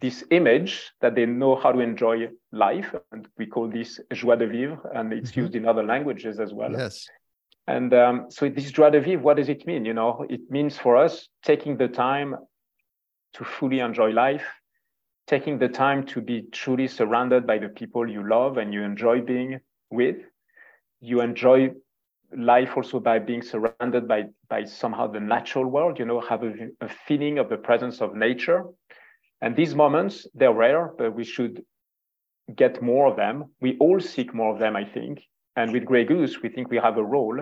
this 0.00 0.24
image 0.30 0.90
that 1.00 1.14
they 1.14 1.26
know 1.26 1.54
how 1.54 1.72
to 1.72 1.78
enjoy 1.78 2.28
life, 2.50 2.94
and 3.12 3.28
we 3.38 3.46
call 3.46 3.68
this 3.68 4.00
joie 4.12 4.36
de 4.36 4.46
vivre, 4.46 4.78
and 4.94 5.12
it's 5.12 5.30
mm-hmm. 5.30 5.40
used 5.40 5.54
in 5.54 5.66
other 5.66 5.84
languages 5.84 6.40
as 6.40 6.52
well. 6.52 6.72
Yes. 6.72 7.08
And 7.68 7.94
um, 7.94 8.26
so 8.28 8.48
this 8.48 8.72
joie 8.72 8.90
de 8.90 9.00
vivre, 9.00 9.22
what 9.22 9.36
does 9.36 9.48
it 9.48 9.66
mean? 9.66 9.84
You 9.84 9.94
know, 9.94 10.26
it 10.28 10.50
means 10.50 10.76
for 10.76 10.96
us 10.96 11.28
taking 11.44 11.76
the 11.76 11.88
time 11.88 12.34
to 13.34 13.44
fully 13.44 13.78
enjoy 13.78 14.10
life, 14.10 14.44
taking 15.28 15.58
the 15.58 15.68
time 15.68 16.04
to 16.06 16.20
be 16.20 16.42
truly 16.50 16.88
surrounded 16.88 17.46
by 17.46 17.58
the 17.58 17.68
people 17.68 18.08
you 18.08 18.28
love 18.28 18.58
and 18.58 18.74
you 18.74 18.82
enjoy 18.82 19.20
being 19.20 19.60
with. 19.90 20.16
You 21.00 21.20
enjoy 21.20 21.70
life 22.36 22.76
also 22.76 23.00
by 23.00 23.18
being 23.18 23.42
surrounded 23.42 24.08
by 24.08 24.24
by 24.48 24.64
somehow 24.64 25.06
the 25.06 25.20
natural 25.20 25.66
world 25.66 25.98
you 25.98 26.04
know 26.04 26.20
have 26.20 26.42
a, 26.42 26.52
a, 26.80 26.88
feeling 27.06 27.38
of 27.38 27.48
the 27.48 27.56
presence 27.56 28.00
of 28.00 28.14
nature. 28.14 28.64
And 29.40 29.56
these 29.56 29.74
moments 29.74 30.26
they're 30.34 30.52
rare 30.52 30.92
but 30.98 31.14
we 31.14 31.24
should 31.24 31.64
get 32.54 32.82
more 32.82 33.06
of 33.08 33.16
them. 33.16 33.44
We 33.60 33.76
all 33.78 34.00
seek 34.00 34.34
more 34.34 34.52
of 34.52 34.58
them 34.58 34.76
i 34.76 34.84
think. 34.84 35.20
And 35.56 35.72
with 35.72 35.84
grey 35.84 36.04
goose 36.04 36.42
we 36.42 36.48
think 36.48 36.70
we 36.70 36.78
have 36.78 36.96
a 36.98 37.04
role 37.04 37.38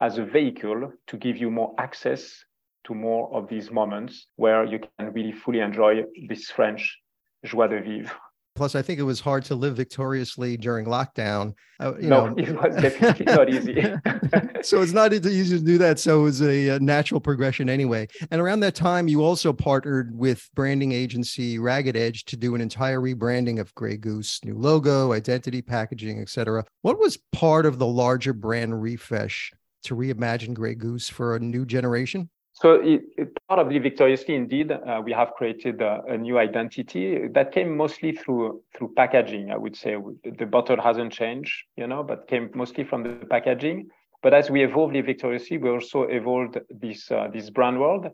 as 0.00 0.18
a 0.18 0.24
vehicle 0.24 0.92
to 1.06 1.16
give 1.16 1.36
you 1.36 1.50
more 1.50 1.74
access 1.78 2.44
to 2.84 2.94
more 2.94 3.34
of 3.34 3.48
these 3.48 3.70
moments 3.70 4.28
where 4.36 4.64
you 4.64 4.78
can 4.78 5.12
really 5.12 5.32
fully 5.32 5.60
enjoy 5.60 6.04
this 6.28 6.50
french 6.50 6.98
joie 7.44 7.68
de 7.68 7.80
vivre 7.80 8.27
Plus, 8.58 8.74
I 8.74 8.82
think 8.82 8.98
it 8.98 9.04
was 9.04 9.20
hard 9.20 9.44
to 9.44 9.54
live 9.54 9.76
victoriously 9.76 10.56
during 10.56 10.84
lockdown. 10.86 11.54
Uh, 11.78 11.92
no, 12.00 12.26
know. 12.26 12.34
it 12.38 12.60
was 12.60 12.74
definitely 12.74 13.26
not 13.26 13.48
easy. 13.48 13.80
so 14.62 14.82
it's 14.82 14.90
not 14.92 15.12
easy 15.12 15.56
to 15.56 15.64
do 15.64 15.78
that. 15.78 16.00
So 16.00 16.18
it 16.18 16.22
was 16.24 16.42
a, 16.42 16.70
a, 16.70 16.80
natural 16.80 17.20
progression 17.20 17.70
anyway. 17.70 18.08
And 18.32 18.40
around 18.40 18.58
that 18.60 18.74
time, 18.74 19.06
you 19.06 19.22
also 19.22 19.52
partnered 19.52 20.18
with 20.18 20.50
branding 20.56 20.90
agency 20.90 21.60
Ragged 21.60 21.96
Edge 21.96 22.24
to 22.24 22.36
do 22.36 22.56
an 22.56 22.60
entire 22.60 22.98
rebranding 22.98 23.60
of 23.60 23.72
Grey 23.76 23.96
Goose, 23.96 24.40
new 24.44 24.58
logo, 24.58 25.12
identity, 25.12 25.62
packaging, 25.62 26.20
etc. 26.20 26.64
What 26.82 26.98
was 26.98 27.16
part 27.30 27.64
of 27.64 27.78
the 27.78 27.86
larger 27.86 28.32
brand 28.32 28.82
refresh 28.82 29.52
to 29.84 29.94
reimagine 29.94 30.52
Grey 30.52 30.74
Goose 30.74 31.08
for 31.08 31.36
a 31.36 31.38
new 31.38 31.64
generation? 31.64 32.28
So 32.54 32.72
it, 32.72 33.02
it, 33.16 33.37
of 33.50 33.68
Victoriously, 33.68 34.34
indeed, 34.34 34.70
uh, 34.70 35.00
we 35.02 35.12
have 35.12 35.32
created 35.34 35.80
a, 35.80 36.02
a, 36.06 36.18
new 36.18 36.38
identity 36.38 37.28
that 37.28 37.50
came 37.50 37.76
mostly 37.76 38.12
through 38.12 38.62
through 38.76 38.92
packaging. 38.94 39.50
I 39.50 39.56
would 39.56 39.74
say 39.74 39.96
the 40.24 40.44
bottle 40.44 40.80
hasn't 40.80 41.12
changed, 41.12 41.64
you 41.76 41.86
know, 41.86 42.02
but 42.02 42.28
came 42.28 42.50
mostly 42.54 42.84
from 42.84 43.02
the 43.02 43.26
packaging. 43.26 43.88
But 44.22 44.34
as 44.34 44.50
we 44.50 44.62
evolved 44.62 44.94
the 44.94 45.00
Victoriously, 45.00 45.56
we 45.56 45.70
also 45.70 46.02
evolved 46.02 46.58
this 46.68 47.10
uh, 47.10 47.28
this 47.32 47.48
brand 47.48 47.80
world 47.80 48.08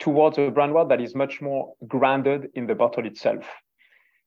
towards 0.00 0.36
a 0.38 0.50
brand 0.50 0.74
world 0.74 0.90
that 0.90 1.00
is 1.00 1.14
much 1.14 1.40
more 1.40 1.74
grounded 1.86 2.50
in 2.54 2.66
the 2.66 2.74
bottle 2.74 3.06
itself. 3.06 3.46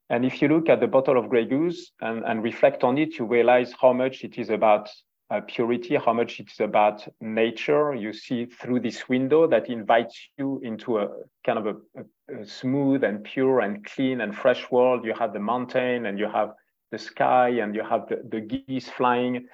And 0.09 0.25
if 0.25 0.41
you 0.41 0.47
look 0.47 0.69
at 0.69 0.79
the 0.79 0.87
bottle 0.87 1.19
of 1.19 1.29
Grey 1.29 1.45
Goose 1.45 1.91
and, 2.01 2.23
and 2.25 2.41
reflect 2.41 2.83
on 2.83 2.97
it, 2.97 3.19
you 3.19 3.25
realize 3.25 3.73
how 3.79 3.93
much 3.93 4.23
it 4.23 4.39
is 4.39 4.49
about 4.49 4.89
uh, 5.31 5.41
purity, 5.47 5.95
how 5.95 6.13
much 6.13 6.39
it's 6.39 6.59
about 6.59 7.07
nature. 7.21 7.93
You 7.93 8.13
see 8.13 8.45
through 8.45 8.79
this 8.79 9.07
window 9.07 9.47
that 9.47 9.69
invites 9.69 10.29
you 10.37 10.59
into 10.63 10.99
a 10.99 11.09
kind 11.45 11.59
of 11.59 11.67
a, 11.67 11.75
a, 11.99 12.41
a, 12.41 12.45
smooth 12.45 13.03
and 13.03 13.23
pure 13.23 13.59
and 13.59 13.85
clean 13.85 14.21
and 14.21 14.35
fresh 14.35 14.71
world. 14.71 15.05
You 15.05 15.13
have 15.13 15.33
the 15.33 15.39
mountain 15.39 16.07
and 16.07 16.17
you 16.17 16.27
have 16.29 16.53
the 16.91 16.97
sky 16.97 17.49
and 17.49 17.75
you 17.75 17.83
have 17.83 18.07
the, 18.09 18.21
the 18.29 18.41
geese 18.41 18.89
flying. 18.89 19.45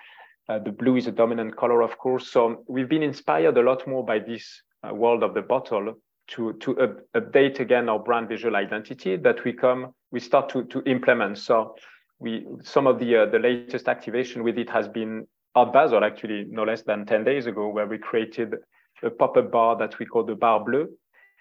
Uh, 0.47 0.59
the 0.59 0.71
blue 0.71 0.95
is 0.95 1.07
a 1.07 1.11
dominant 1.11 1.57
color, 1.57 1.81
of 1.81 1.97
course. 1.97 2.29
So 2.31 2.63
we've 2.67 2.89
been 2.89 3.03
inspired 3.03 3.57
a 3.57 3.61
lot 3.61 3.85
more 3.87 4.05
by 4.05 4.19
this 4.19 4.61
uh, 4.83 4.93
world 4.93 5.23
of 5.23 5.33
the 5.33 5.41
bottle 5.41 5.95
to, 6.27 6.53
to 6.53 6.79
up, 6.79 6.97
update 7.15 7.59
again 7.59 7.89
our 7.89 7.99
brand 7.99 8.29
visual 8.29 8.55
identity 8.55 9.17
that 9.17 9.43
we 9.43 9.51
come, 9.51 9.93
we 10.11 10.19
start 10.19 10.49
to, 10.49 10.63
to 10.65 10.81
implement. 10.83 11.37
So 11.37 11.75
we 12.19 12.45
some 12.63 12.87
of 12.87 12.99
the 12.99 13.17
uh, 13.17 13.25
the 13.25 13.39
latest 13.39 13.89
activation 13.89 14.43
with 14.43 14.57
it 14.57 14.69
has 14.69 14.87
been 14.87 15.27
Art 15.55 15.71
Basel, 15.71 16.03
actually, 16.03 16.45
no 16.49 16.63
less 16.63 16.83
than 16.83 17.05
10 17.05 17.23
days 17.23 17.47
ago, 17.47 17.69
where 17.69 17.87
we 17.87 17.97
created 17.97 18.55
a 19.03 19.09
pop-up 19.09 19.51
bar 19.51 19.77
that 19.77 19.97
we 19.99 20.05
call 20.05 20.23
the 20.23 20.35
Bar 20.35 20.63
Bleu. 20.63 20.87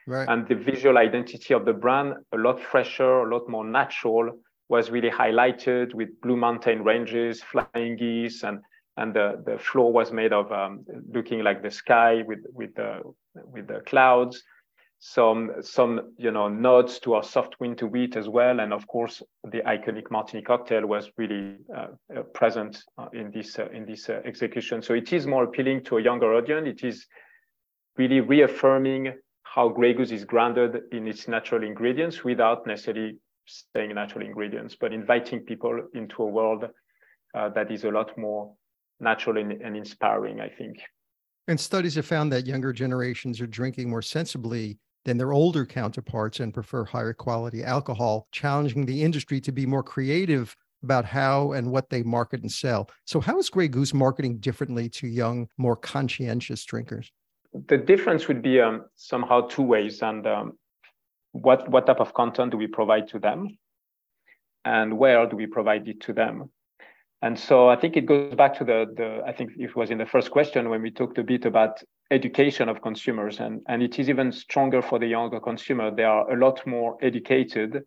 Right. 0.07 0.29
And 0.29 0.46
the 0.46 0.55
visual 0.55 0.98
identity 0.98 1.55
of 1.55 1.64
the 1.64 1.72
brand, 1.72 2.14
a 2.33 2.37
lot 2.37 2.61
fresher, 2.61 3.20
a 3.22 3.35
lot 3.35 3.48
more 3.48 3.64
natural, 3.64 4.31
was 4.68 4.90
really 4.90 5.11
highlighted 5.11 5.94
with 5.94 6.09
blue 6.20 6.37
mountain 6.37 6.85
ranges, 6.85 7.42
flying 7.42 7.96
geese, 7.96 8.42
and 8.42 8.61
and 8.96 9.12
the, 9.12 9.42
the 9.44 9.59
floor 9.59 9.92
was 9.92 10.12
made 10.12 10.33
of 10.33 10.53
um, 10.53 10.85
looking 11.12 11.42
like 11.42 11.62
the 11.62 11.70
sky 11.70 12.22
with 12.27 12.40
with 12.53 12.74
the 12.74 13.00
with 13.35 13.66
the 13.66 13.81
clouds 13.87 14.42
some 14.98 15.52
some 15.61 16.14
you 16.16 16.30
know 16.30 16.48
nods 16.48 16.98
to 17.00 17.14
our 17.14 17.22
soft 17.22 17.57
winter 17.61 17.87
wheat 17.87 18.16
as 18.16 18.28
well, 18.28 18.61
and 18.61 18.72
of 18.72 18.87
course 18.87 19.22
the 19.44 19.59
iconic 19.59 20.11
martini 20.11 20.42
cocktail 20.42 20.87
was 20.87 21.11
really 21.18 21.57
uh, 21.76 21.88
uh, 22.16 22.22
present 22.33 22.83
uh, 22.96 23.09
in 23.12 23.30
this 23.30 23.59
uh, 23.59 23.68
in 23.70 23.85
this 23.85 24.09
uh, 24.09 24.20
execution. 24.24 24.80
So 24.80 24.94
it 24.94 25.12
is 25.12 25.26
more 25.26 25.44
appealing 25.44 25.85
to 25.85 25.98
a 25.98 26.02
younger 26.02 26.35
audience. 26.35 26.68
It 26.68 26.87
is 26.87 27.07
really 27.98 28.20
reaffirming 28.20 29.12
how 29.42 29.68
Grey 29.68 29.92
Goose 29.92 30.11
is 30.11 30.24
grounded 30.24 30.83
in 30.90 31.07
its 31.07 31.28
natural 31.28 31.62
ingredients 31.62 32.24
without 32.24 32.66
necessarily 32.66 33.18
saying 33.76 33.94
natural 33.94 34.24
ingredients, 34.24 34.74
but 34.80 34.92
inviting 34.92 35.40
people 35.40 35.87
into 35.94 36.22
a 36.22 36.26
world 36.26 36.64
uh, 37.35 37.48
that 37.50 37.70
is 37.70 37.85
a 37.85 37.90
lot 37.90 38.16
more 38.16 38.54
natural 39.00 39.37
and, 39.37 39.52
and 39.52 39.76
inspiring. 39.76 40.40
I 40.40 40.48
think. 40.48 40.78
And 41.46 41.61
studies 41.61 41.94
have 41.96 42.07
found 42.07 42.33
that 42.33 42.46
younger 42.46 42.72
generations 42.72 43.40
are 43.40 43.46
drinking 43.46 43.90
more 43.90 44.02
sensibly 44.02 44.78
than 45.04 45.18
their 45.18 45.33
older 45.33 45.66
counterparts 45.66 46.40
and 46.40 46.54
prefer 46.54 46.85
higher 46.85 47.12
quality 47.12 47.62
alcohol, 47.62 48.26
challenging 48.33 48.87
the 48.87 49.02
industry 49.02 49.40
to 49.42 49.52
be 49.52 49.66
more 49.66 49.83
creative 49.83 50.57
about 50.83 51.04
how 51.04 51.52
and 51.52 51.70
what 51.70 51.90
they 51.90 52.02
market 52.02 52.40
and 52.40 52.50
sell. 52.50 52.88
So, 53.04 53.20
how 53.20 53.38
is 53.38 53.50
Grey 53.50 53.68
Goose 53.68 53.92
marketing 53.92 54.38
differently 54.38 54.88
to 54.90 55.07
young, 55.07 55.48
more 55.59 55.76
conscientious 55.76 56.64
drinkers? 56.64 57.11
The 57.68 57.76
difference 57.76 58.26
would 58.28 58.42
be 58.42 58.61
um, 58.61 58.87
somehow 58.96 59.42
two 59.42 59.62
ways. 59.62 60.02
And 60.02 60.26
um, 60.26 60.59
what, 61.33 61.68
what 61.68 61.87
type 61.87 62.00
of 62.00 62.14
content 62.14 62.52
do 62.52 62.57
we 62.57 62.66
provide 62.66 63.09
to 63.09 63.18
them? 63.18 63.59
And 64.64 64.98
where 64.98 65.26
do 65.26 65.37
we 65.37 65.46
provide 65.46 65.87
it 65.88 66.00
to 66.02 66.14
them? 66.14 66.50
And 67.24 67.38
so 67.38 67.70
I 67.70 67.76
think 67.76 67.96
it 67.96 68.04
goes 68.04 68.34
back 68.34 68.52
to 68.58 68.64
the, 68.64 68.84
the 68.98 69.22
I 69.26 69.32
think 69.32 69.52
it 69.56 69.74
was 69.74 69.90
in 69.90 69.96
the 69.96 70.04
first 70.04 70.30
question 70.30 70.68
when 70.68 70.82
we 70.82 70.90
talked 70.90 71.16
a 71.16 71.24
bit 71.24 71.46
about 71.46 71.82
education 72.10 72.68
of 72.68 72.82
consumers. 72.82 73.40
And, 73.40 73.62
and 73.66 73.82
it 73.82 73.98
is 73.98 74.10
even 74.10 74.30
stronger 74.30 74.82
for 74.82 74.98
the 74.98 75.06
younger 75.06 75.40
consumer. 75.40 75.90
They 75.90 76.04
are 76.04 76.30
a 76.30 76.37
lot 76.37 76.66
more 76.66 76.98
educated 77.00 77.82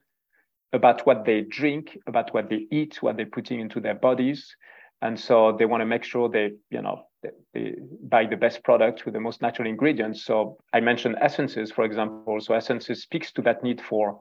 about 0.73 1.05
what 1.05 1.23
they 1.23 1.41
drink, 1.41 1.99
about 2.07 2.33
what 2.33 2.49
they 2.49 2.65
eat, 2.71 3.03
what 3.03 3.15
they're 3.15 3.27
putting 3.27 3.59
into 3.59 3.79
their 3.79 3.93
bodies. 3.93 4.55
And 5.03 5.19
so 5.19 5.55
they 5.55 5.65
want 5.65 5.81
to 5.81 5.85
make 5.85 6.03
sure 6.03 6.27
they, 6.27 6.53
you 6.71 6.81
know, 6.81 7.03
they, 7.21 7.29
they 7.53 7.75
buy 8.01 8.25
the 8.25 8.37
best 8.37 8.63
product 8.63 9.05
with 9.05 9.13
the 9.13 9.19
most 9.19 9.43
natural 9.43 9.67
ingredients. 9.67 10.25
So 10.25 10.57
I 10.73 10.79
mentioned 10.79 11.17
essences, 11.21 11.71
for 11.71 11.83
example. 11.83 12.39
So 12.41 12.55
essences 12.55 13.03
speaks 13.03 13.31
to 13.33 13.43
that 13.43 13.61
need 13.61 13.81
for, 13.81 14.19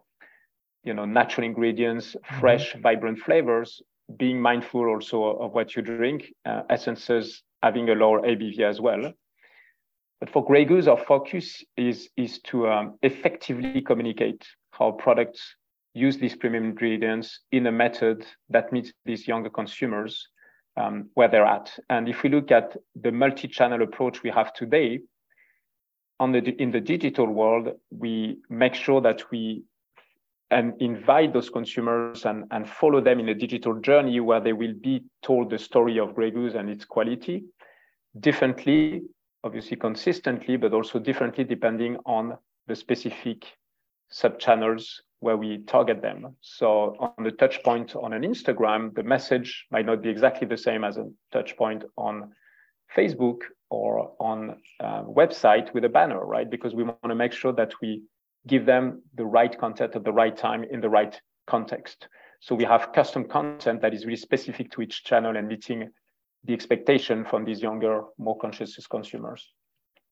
you 0.85 0.93
know, 0.93 1.07
natural 1.07 1.47
ingredients, 1.47 2.09
mm-hmm. 2.09 2.41
fresh, 2.41 2.73
mm-hmm. 2.73 2.83
vibrant 2.83 3.19
flavors, 3.21 3.81
being 4.17 4.41
mindful 4.41 4.87
also 4.87 5.25
of 5.25 5.53
what 5.53 5.75
you 5.75 5.83
drink, 5.83 6.33
uh, 6.45 6.63
essences 6.71 7.43
having 7.63 7.89
a 7.89 7.95
lower 7.95 8.21
ABV 8.23 8.61
as 8.61 8.81
well. 8.81 9.13
But 10.21 10.31
for 10.31 10.45
Grey 10.45 10.65
Goose, 10.65 10.87
our 10.87 10.97
focus 10.97 11.65
is, 11.77 12.09
is 12.17 12.41
to 12.43 12.69
um, 12.69 12.99
effectively 13.03 13.83
communicate 13.83 14.47
how 14.71 14.93
products 14.93 15.57
use 15.95 16.19
these 16.19 16.37
premium 16.37 16.65
ingredients 16.65 17.41
in 17.53 17.67
a 17.67 17.73
method 17.73 18.27
that 18.51 18.73
meets 18.73 18.93
these 19.05 19.27
younger 19.27 19.51
consumers 19.51 20.29
um, 20.77 21.11
where 21.15 21.29
they're 21.29 21.45
at. 21.45 21.77
And 21.91 22.09
if 22.09 22.23
we 22.23 22.31
look 22.31 22.51
at 22.51 22.77
the 22.95 23.11
multi-channel 23.11 23.83
approach 23.83 24.23
we 24.23 24.31
have 24.31 24.53
today, 24.53 25.01
on 26.19 26.33
the, 26.33 26.39
in 26.63 26.71
the 26.71 26.81
digital 26.81 27.27
world, 27.27 27.73
we 27.91 28.39
make 28.49 28.75
sure 28.75 29.01
that 29.03 29.31
we 29.31 29.65
and 30.51 30.75
invite 30.81 31.33
those 31.33 31.51
consumers 31.51 32.25
and, 32.25 32.45
and 32.51 32.69
follow 32.69 33.01
them 33.01 33.19
in 33.19 33.29
a 33.29 33.35
digital 33.35 33.81
journey 33.81 34.21
where 34.21 34.41
they 34.41 34.53
will 34.53 34.75
be 34.81 35.03
told 35.23 35.51
the 35.51 35.59
story 35.59 35.99
of 35.99 36.15
Grey 36.15 36.31
Goose 36.31 36.55
and 36.55 36.71
its 36.71 36.85
quality 36.85 37.45
differently, 38.21 39.03
obviously 39.43 39.77
consistently, 39.77 40.57
but 40.57 40.73
also 40.73 40.99
differently 40.99 41.45
depending 41.45 41.97
on 42.07 42.37
the 42.69 42.77
specific 42.77 43.45
sub-channels 44.09 45.03
where 45.21 45.37
we 45.37 45.59
target 45.65 46.01
them. 46.01 46.37
So 46.41 46.95
on 47.01 47.25
the 47.25 47.33
touch 47.33 47.63
point 47.65 47.97
on 47.97 48.13
an 48.13 48.23
Instagram, 48.23 48.95
the 48.95 49.03
message 49.03 49.67
might 49.73 49.87
not 49.87 50.03
be 50.03 50.11
exactly 50.11 50.47
the 50.47 50.57
same 50.57 50.85
as 50.85 50.97
a 50.97 51.11
touch 51.33 51.57
point 51.57 51.83
on 51.97 52.33
Facebook 52.97 53.39
or 53.71 54.15
on 54.21 54.57
a 54.81 55.03
website 55.03 55.75
with 55.75 55.85
a 55.85 55.89
banner, 55.89 56.25
right? 56.25 56.49
Because 56.49 56.75
we 56.75 56.85
want 56.85 57.03
to 57.09 57.15
make 57.15 57.33
sure 57.33 57.53
that 57.53 57.73
we 57.83 58.03
give 58.47 58.67
them 58.67 59.03
the 59.15 59.25
right 59.25 59.59
content 59.59 59.97
at 59.97 60.05
the 60.05 60.13
right 60.13 60.37
time 60.37 60.65
in 60.65 60.81
the 60.81 60.89
right 60.89 61.21
context. 61.47 62.09
So 62.41 62.55
we 62.55 62.65
have 62.65 62.93
custom 62.93 63.25
content 63.25 63.81
that 63.83 63.95
is 63.95 64.05
really 64.05 64.17
specific 64.17 64.71
to 64.73 64.83
each 64.83 65.05
channel 65.05 65.37
and 65.37 65.49
meeting 65.49 65.91
the 66.45 66.53
expectation 66.53 67.25
from 67.25 67.45
these 67.45 67.61
younger, 67.61 68.03
more 68.19 68.39
conscious 68.39 68.87
consumers. 68.87 69.53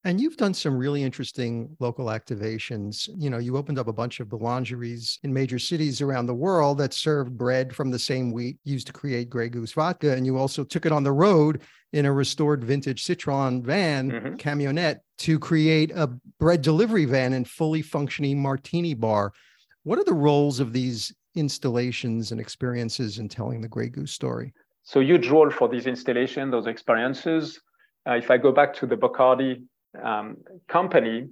And 0.06 0.20
you've 0.20 0.36
done 0.36 0.52
some 0.52 0.76
really 0.76 1.02
interesting 1.02 1.74
local 1.80 2.06
activations. 2.06 3.08
You 3.16 3.30
know, 3.30 3.38
you 3.38 3.56
opened 3.56 3.78
up 3.78 3.88
a 3.88 3.92
bunch 3.92 4.20
of 4.20 4.28
boulangeries 4.28 5.18
in 5.22 5.32
major 5.32 5.58
cities 5.58 6.02
around 6.02 6.26
the 6.26 6.34
world 6.34 6.76
that 6.78 6.92
served 6.92 7.38
bread 7.38 7.74
from 7.74 7.90
the 7.90 7.98
same 7.98 8.30
wheat 8.30 8.58
used 8.64 8.86
to 8.88 8.92
create 8.92 9.30
Grey 9.30 9.48
Goose 9.48 9.72
vodka. 9.72 10.12
And 10.12 10.26
you 10.26 10.36
also 10.36 10.62
took 10.62 10.84
it 10.84 10.92
on 10.92 11.04
the 11.04 11.12
road 11.12 11.62
in 11.94 12.04
a 12.04 12.12
restored 12.12 12.62
vintage 12.62 13.02
Citroen 13.02 13.62
van, 13.62 14.10
mm-hmm. 14.10 14.34
camionette, 14.34 15.00
to 15.18 15.38
create 15.38 15.90
a 15.92 16.08
bread 16.38 16.60
delivery 16.60 17.06
van 17.06 17.32
and 17.32 17.48
fully 17.48 17.80
functioning 17.80 18.42
martini 18.42 18.92
bar. 18.92 19.32
What 19.84 19.98
are 19.98 20.04
the 20.04 20.12
roles 20.12 20.60
of 20.60 20.74
these 20.74 21.14
installations 21.34 22.30
and 22.30 22.40
experiences 22.40 23.18
in 23.18 23.28
telling 23.30 23.62
the 23.62 23.68
Grey 23.68 23.88
Goose 23.88 24.12
story? 24.12 24.52
So 24.82 25.00
huge 25.00 25.28
role 25.28 25.50
for 25.50 25.66
these 25.66 25.86
installations, 25.86 26.52
those 26.52 26.66
experiences. 26.66 27.58
Uh, 28.06 28.12
if 28.12 28.30
I 28.30 28.36
go 28.36 28.52
back 28.52 28.74
to 28.74 28.86
the 28.86 28.96
Bacardi 28.96 29.62
um, 30.02 30.36
company, 30.68 31.28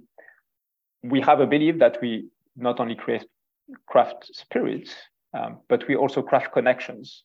we 1.03 1.21
have 1.21 1.39
a 1.39 1.47
belief 1.47 1.79
that 1.79 1.97
we 2.01 2.27
not 2.55 2.79
only 2.79 2.95
create 2.95 3.25
craft 3.87 4.29
spirits, 4.33 4.95
um, 5.33 5.59
but 5.67 5.87
we 5.87 5.95
also 5.95 6.21
craft 6.21 6.53
connections, 6.53 7.23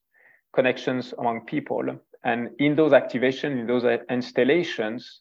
connections 0.54 1.14
among 1.18 1.44
people. 1.46 1.82
And 2.24 2.50
in 2.58 2.74
those 2.74 2.92
activations, 2.92 3.60
in 3.60 3.66
those 3.66 3.84
installations, 4.10 5.20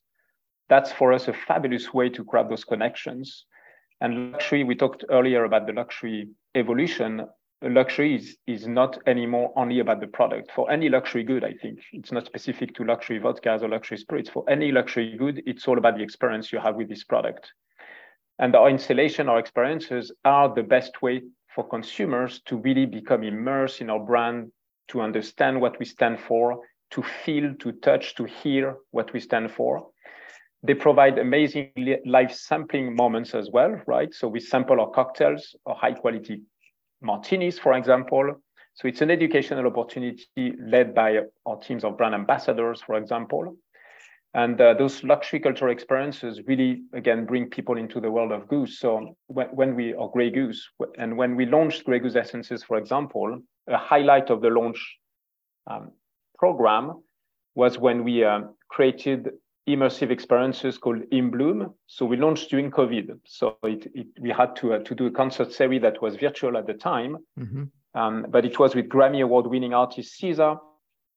that's 0.70 0.92
for 0.92 1.14
us 1.14 1.28
a 1.28 1.34
fabulous 1.34 1.94
way 1.94 2.10
to 2.10 2.24
craft 2.24 2.50
those 2.50 2.64
connections. 2.64 3.46
And 4.02 4.32
luxury, 4.32 4.64
we 4.64 4.76
talked 4.76 5.06
earlier 5.10 5.44
about 5.44 5.68
the 5.68 5.74
luxury 5.74 6.30
evolution. 6.56 7.28
Luxury 7.62 8.16
is, 8.16 8.38
is 8.46 8.68
not 8.68 8.98
anymore 9.08 9.52
only 9.56 9.80
about 9.80 10.00
the 10.00 10.08
product. 10.08 10.52
For 10.52 10.70
any 10.72 10.90
luxury 10.90 11.24
good, 11.24 11.44
I 11.44 11.54
think 11.54 11.80
it's 11.94 12.12
not 12.12 12.26
specific 12.26 12.76
to 12.76 12.84
luxury 12.84 13.20
vodkas 13.20 13.62
or 13.62 13.70
luxury 13.70 13.98
spirits. 13.98 14.30
For 14.30 14.48
any 14.50 14.72
luxury 14.72 15.16
good, 15.18 15.42
it's 15.46 15.68
all 15.68 15.78
about 15.78 15.98
the 15.98 16.04
experience 16.04 16.52
you 16.52 16.60
have 16.60 16.76
with 16.76 16.90
this 16.90 17.04
product. 17.04 17.52
And 18.40 18.56
our 18.56 18.70
installation, 18.70 19.30
our 19.30 19.40
experiences 19.40 20.12
are 20.24 20.54
the 20.54 20.64
best 20.64 21.02
way 21.02 21.24
for 21.56 21.68
consumers 21.68 22.42
to 22.46 22.58
really 22.58 22.86
become 22.86 23.24
immersed 23.24 23.82
in 23.82 23.90
our 23.90 24.00
brand, 24.00 24.52
to 24.90 25.02
understand 25.02 25.60
what 25.60 25.80
we 25.80 25.86
stand 25.86 26.20
for, 26.20 26.60
to 26.92 27.02
feel, 27.02 27.56
to 27.56 27.72
touch, 27.72 28.16
to 28.16 28.26
hear 28.26 28.78
what 28.92 29.12
we 29.14 29.20
stand 29.20 29.52
for. 29.52 29.90
They 30.62 30.76
provide 30.76 31.18
amazing 31.18 31.72
live 32.06 32.34
sampling 32.34 32.96
moments 32.96 33.34
as 33.34 33.50
well, 33.52 33.82
right? 33.88 34.14
So 34.14 34.28
we 34.28 34.40
sample 34.40 34.80
our 34.80 34.90
cocktails 34.92 35.56
or 35.66 35.76
high 35.76 35.94
quality 35.94 36.42
martinis, 37.02 37.60
for 37.60 37.74
example. 37.74 38.36
So 38.74 38.88
it's 38.88 39.02
an 39.02 39.10
educational 39.10 39.66
opportunity 39.66 40.54
led 40.60 40.94
by 40.94 41.20
our 41.46 41.58
teams 41.58 41.84
of 41.84 41.98
brand 41.98 42.14
ambassadors, 42.14 42.82
for 42.82 42.96
example. 42.96 43.56
And 44.34 44.60
uh, 44.62 44.76
those 44.76 45.04
luxury 45.04 45.40
cultural 45.40 45.72
experiences 45.72 46.42
really, 46.46 46.84
again, 46.94 47.26
bring 47.26 47.50
people 47.50 47.78
into 47.78 48.00
the 48.00 48.12
world 48.12 48.32
of 48.32 48.48
Goose. 48.48 48.80
So 48.80 49.16
when, 49.28 49.76
we, 49.76 49.94
or 49.94 50.12
Grey 50.12 50.30
Goose, 50.30 50.64
and 51.00 51.18
when 51.18 51.36
we 51.36 51.48
launched 51.48 51.86
Grey 51.86 52.00
Goose 52.00 52.16
Essences, 52.16 52.64
for 52.64 52.78
example, 52.78 53.40
a 53.68 53.78
highlight 53.78 54.30
of 54.30 54.42
the 54.42 54.50
launch 54.50 54.98
um, 55.66 55.92
program 56.38 57.02
was 57.56 57.80
when 57.80 58.04
we 58.04 58.24
uh, 58.24 58.42
created 58.70 59.30
immersive 59.68 60.12
experiences 60.12 60.78
called 60.78 61.02
In 61.12 61.30
Bloom. 61.30 61.74
So 61.88 62.06
we 62.06 62.18
launched 62.18 62.50
during 62.50 62.72
COVID. 62.72 63.20
So 63.26 63.58
it, 63.64 63.88
it, 63.94 64.08
we 64.20 64.30
had 64.30 64.56
to, 64.58 64.74
uh, 64.74 64.80
to 64.80 64.96
do 64.96 65.08
a 65.08 65.12
concert 65.12 65.52
series 65.52 65.82
that 65.82 66.02
was 66.02 66.16
virtual 66.16 66.58
at 66.58 66.66
the 66.66 66.74
time. 66.74 67.18
Mm-hmm. 67.40 67.64
Um, 67.94 68.26
but 68.30 68.46
it 68.46 68.60
was 68.60 68.76
with 68.76 68.88
Grammy 68.88 69.22
Award 69.24 69.48
winning 69.48 69.74
artist 69.74 70.18
Caesar. 70.18 70.56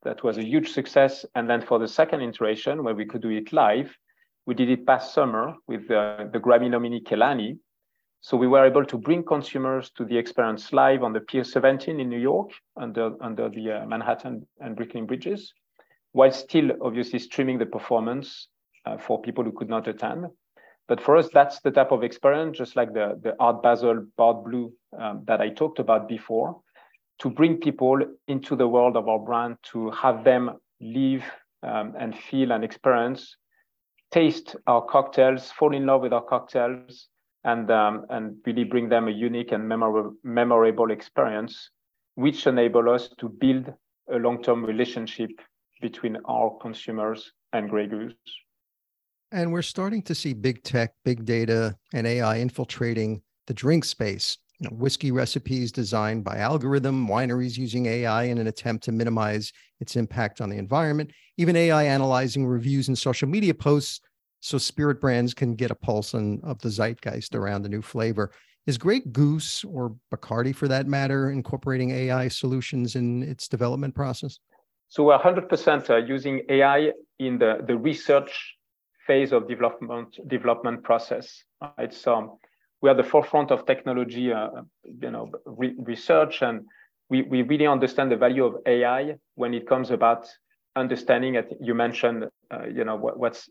That 0.02 0.24
was 0.24 0.38
a 0.38 0.44
huge 0.44 0.72
success. 0.72 1.24
And 1.34 1.48
then 1.48 1.60
for 1.60 1.78
the 1.78 1.86
second 1.86 2.22
iteration, 2.22 2.82
where 2.82 2.94
we 2.94 3.04
could 3.04 3.22
do 3.22 3.30
it 3.30 3.52
live, 3.52 3.94
we 4.46 4.54
did 4.54 4.70
it 4.70 4.86
past 4.86 5.14
summer 5.14 5.54
with 5.68 5.86
the, 5.86 6.30
the 6.32 6.40
Grammy 6.40 6.70
nominee 6.70 7.02
Kehlani. 7.02 7.58
So 8.22 8.36
we 8.36 8.48
were 8.48 8.66
able 8.66 8.84
to 8.84 8.98
bring 8.98 9.22
consumers 9.22 9.90
to 9.96 10.04
the 10.04 10.16
experience 10.16 10.72
live 10.72 11.02
on 11.02 11.12
the 11.12 11.20
Pier 11.20 11.44
17 11.44 12.00
in 12.00 12.08
New 12.08 12.18
York 12.18 12.50
under, 12.76 13.12
under 13.22 13.48
the 13.48 13.72
uh, 13.72 13.86
Manhattan 13.86 14.46
and 14.58 14.76
Brooklyn 14.76 15.06
bridges 15.06 15.52
while 16.12 16.32
still 16.32 16.70
obviously 16.82 17.18
streaming 17.18 17.58
the 17.58 17.66
performance 17.66 18.48
uh, 18.86 18.96
for 18.98 19.20
people 19.20 19.44
who 19.44 19.52
could 19.52 19.68
not 19.68 19.86
attend. 19.88 20.26
But 20.88 21.00
for 21.00 21.16
us, 21.16 21.28
that's 21.32 21.60
the 21.60 21.70
type 21.70 21.92
of 21.92 22.02
experience, 22.02 22.58
just 22.58 22.74
like 22.74 22.92
the, 22.92 23.18
the 23.22 23.36
Art 23.38 23.62
Basel 23.62 24.06
Bar 24.16 24.34
Bleu 24.34 24.72
um, 24.98 25.22
that 25.26 25.40
I 25.40 25.50
talked 25.50 25.78
about 25.78 26.08
before, 26.08 26.60
to 27.20 27.30
bring 27.30 27.58
people 27.58 28.00
into 28.26 28.56
the 28.56 28.66
world 28.66 28.96
of 28.96 29.08
our 29.08 29.20
brand, 29.20 29.56
to 29.72 29.90
have 29.90 30.24
them 30.24 30.58
live 30.80 31.22
um, 31.62 31.94
and 31.98 32.16
feel 32.16 32.50
and 32.50 32.64
experience, 32.64 33.36
taste 34.10 34.56
our 34.66 34.84
cocktails, 34.84 35.52
fall 35.52 35.74
in 35.74 35.86
love 35.86 36.00
with 36.00 36.12
our 36.12 36.24
cocktails, 36.24 37.08
and, 37.44 37.70
um, 37.70 38.04
and 38.10 38.36
really 38.44 38.64
bring 38.64 38.88
them 38.88 39.06
a 39.06 39.12
unique 39.12 39.52
and 39.52 39.68
memorable, 39.68 40.14
memorable 40.24 40.90
experience, 40.90 41.70
which 42.16 42.46
enable 42.46 42.90
us 42.90 43.10
to 43.18 43.28
build 43.28 43.72
a 44.12 44.16
long-term 44.16 44.64
relationship 44.64 45.30
between 45.80 46.18
our 46.26 46.56
consumers 46.60 47.32
and 47.52 47.68
Grey 47.68 47.86
Goose. 47.86 48.14
And 49.32 49.52
we're 49.52 49.62
starting 49.62 50.02
to 50.02 50.14
see 50.14 50.32
big 50.34 50.62
tech, 50.62 50.92
big 51.04 51.24
data, 51.24 51.76
and 51.92 52.06
AI 52.06 52.38
infiltrating 52.38 53.22
the 53.46 53.54
drink 53.54 53.84
space. 53.84 54.38
You 54.58 54.68
know, 54.68 54.76
whiskey 54.76 55.10
recipes 55.10 55.72
designed 55.72 56.24
by 56.24 56.38
algorithm, 56.38 57.08
wineries 57.08 57.56
using 57.56 57.86
AI 57.86 58.24
in 58.24 58.38
an 58.38 58.48
attempt 58.48 58.84
to 58.84 58.92
minimize 58.92 59.52
its 59.78 59.96
impact 59.96 60.40
on 60.40 60.50
the 60.50 60.58
environment, 60.58 61.12
even 61.38 61.56
AI 61.56 61.84
analyzing 61.84 62.46
reviews 62.46 62.88
and 62.88 62.98
social 62.98 63.28
media 63.28 63.54
posts 63.54 64.00
so 64.40 64.58
spirit 64.58 65.00
brands 65.00 65.32
can 65.34 65.54
get 65.54 65.70
a 65.70 65.74
pulse 65.74 66.14
on, 66.14 66.40
of 66.42 66.58
the 66.60 66.68
zeitgeist 66.68 67.34
around 67.34 67.62
the 67.62 67.68
new 67.68 67.82
flavor. 67.82 68.32
Is 68.66 68.78
Grey 68.78 69.00
Goose 69.00 69.64
or 69.64 69.96
Bacardi, 70.12 70.54
for 70.54 70.68
that 70.68 70.86
matter, 70.86 71.30
incorporating 71.30 71.90
AI 71.90 72.28
solutions 72.28 72.96
in 72.96 73.22
its 73.22 73.48
development 73.48 73.94
process? 73.94 74.38
So 74.90 75.04
we're 75.04 75.18
100% 75.18 75.88
uh, 75.88 75.96
using 75.98 76.42
AI 76.48 76.90
in 77.20 77.38
the, 77.38 77.58
the 77.64 77.76
research 77.76 78.56
phase 79.06 79.32
of 79.32 79.46
development 79.46 80.18
development 80.26 80.82
process. 80.82 81.44
So 81.90 82.40
we 82.82 82.90
are 82.90 82.94
the 82.94 83.04
forefront 83.04 83.52
of 83.52 83.66
technology, 83.66 84.32
uh, 84.32 84.48
you 84.84 85.10
know, 85.12 85.30
re- 85.46 85.76
research, 85.78 86.42
and 86.42 86.62
we, 87.08 87.22
we 87.22 87.42
really 87.42 87.68
understand 87.68 88.10
the 88.10 88.16
value 88.16 88.44
of 88.44 88.56
AI 88.66 89.14
when 89.36 89.54
it 89.54 89.68
comes 89.68 89.92
about 89.92 90.26
understanding 90.74 91.36
it. 91.36 91.56
You 91.60 91.74
mentioned, 91.74 92.24
uh, 92.52 92.66
you 92.66 92.82
know, 92.82 92.96
what, 92.96 93.16
what's 93.16 93.48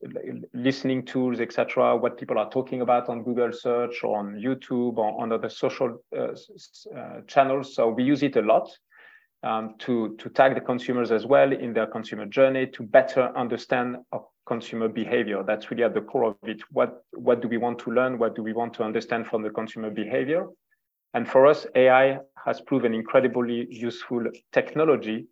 listening 0.54 1.06
tools, 1.06 1.40
etc. 1.40 1.96
What 1.96 2.18
people 2.18 2.38
are 2.38 2.50
talking 2.50 2.82
about 2.82 3.08
on 3.08 3.24
Google 3.24 3.54
search 3.54 4.04
or 4.04 4.20
on 4.20 4.36
YouTube 4.36 4.98
or 4.98 5.22
on 5.22 5.32
other 5.32 5.50
social 5.50 6.04
uh, 6.18 6.34
uh, 6.98 7.22
channels. 7.28 7.76
So 7.76 7.88
we 7.88 8.04
use 8.04 8.24
it 8.24 8.36
a 8.36 8.42
lot 8.42 8.70
um, 9.44 9.76
to, 9.80 10.16
to 10.18 10.30
tag 10.30 10.56
the 10.56 10.62
consumers 10.62 11.12
as 11.12 11.26
well 11.26 11.52
in 11.52 11.74
their 11.74 11.88
consumer 11.88 12.26
journey 12.26 12.68
to 12.68 12.84
better 12.84 13.36
understand 13.38 13.98
our 14.12 14.26
consumer 14.46 14.88
behavior. 14.88 15.44
That's 15.44 15.72
really 15.72 15.84
at 15.84 15.94
the 15.94 16.02
core 16.02 16.26
of 16.26 16.36
it. 16.44 16.62
What, 16.72 17.04
what 17.14 17.42
do 17.42 17.48
we 17.48 17.58
want 17.58 17.80
to 17.80 17.92
learn? 17.92 18.18
What 18.18 18.36
do 18.36 18.44
we 18.44 18.54
want 18.54 18.74
to 18.76 18.84
understand 18.84 19.28
from 19.28 19.44
the 19.44 19.50
consumer 19.50 19.90
behavior? 19.90 20.48
And 21.14 21.28
for 21.28 21.48
us, 21.48 21.66
AI 21.76 22.20
has 22.46 22.62
proven 22.62 22.94
incredibly 22.94 23.68
useful 23.70 24.24
technology 24.52 25.28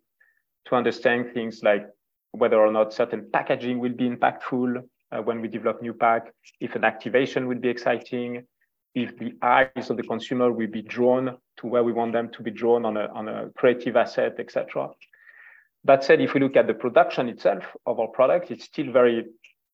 to 0.66 0.74
understand 0.74 1.32
things 1.32 1.60
like 1.62 1.86
whether 2.32 2.58
or 2.58 2.72
not 2.72 2.92
certain 2.92 3.28
packaging 3.32 3.78
will 3.78 3.92
be 3.92 4.08
impactful 4.08 4.82
uh, 5.10 5.22
when 5.22 5.40
we 5.40 5.48
develop 5.48 5.80
new 5.80 5.94
pack, 5.94 6.32
if 6.60 6.74
an 6.74 6.84
activation 6.84 7.48
will 7.48 7.58
be 7.58 7.68
exciting, 7.68 8.44
if 8.94 9.16
the 9.18 9.34
eyes 9.42 9.90
of 9.90 9.96
the 9.96 10.02
consumer 10.02 10.52
will 10.52 10.68
be 10.68 10.82
drawn 10.82 11.36
to 11.58 11.66
where 11.66 11.84
we 11.84 11.92
want 11.92 12.12
them 12.12 12.30
to 12.30 12.42
be 12.42 12.50
drawn 12.50 12.84
on 12.84 12.96
a, 12.96 13.06
on 13.14 13.28
a 13.28 13.50
creative 13.56 13.96
asset, 13.96 14.36
etc. 14.38 14.88
That 15.84 16.04
said, 16.04 16.20
if 16.20 16.34
we 16.34 16.40
look 16.40 16.56
at 16.56 16.66
the 16.66 16.74
production 16.74 17.28
itself 17.28 17.64
of 17.86 18.00
our 18.00 18.08
product, 18.08 18.50
it's 18.50 18.64
still 18.64 18.90
very 18.92 19.26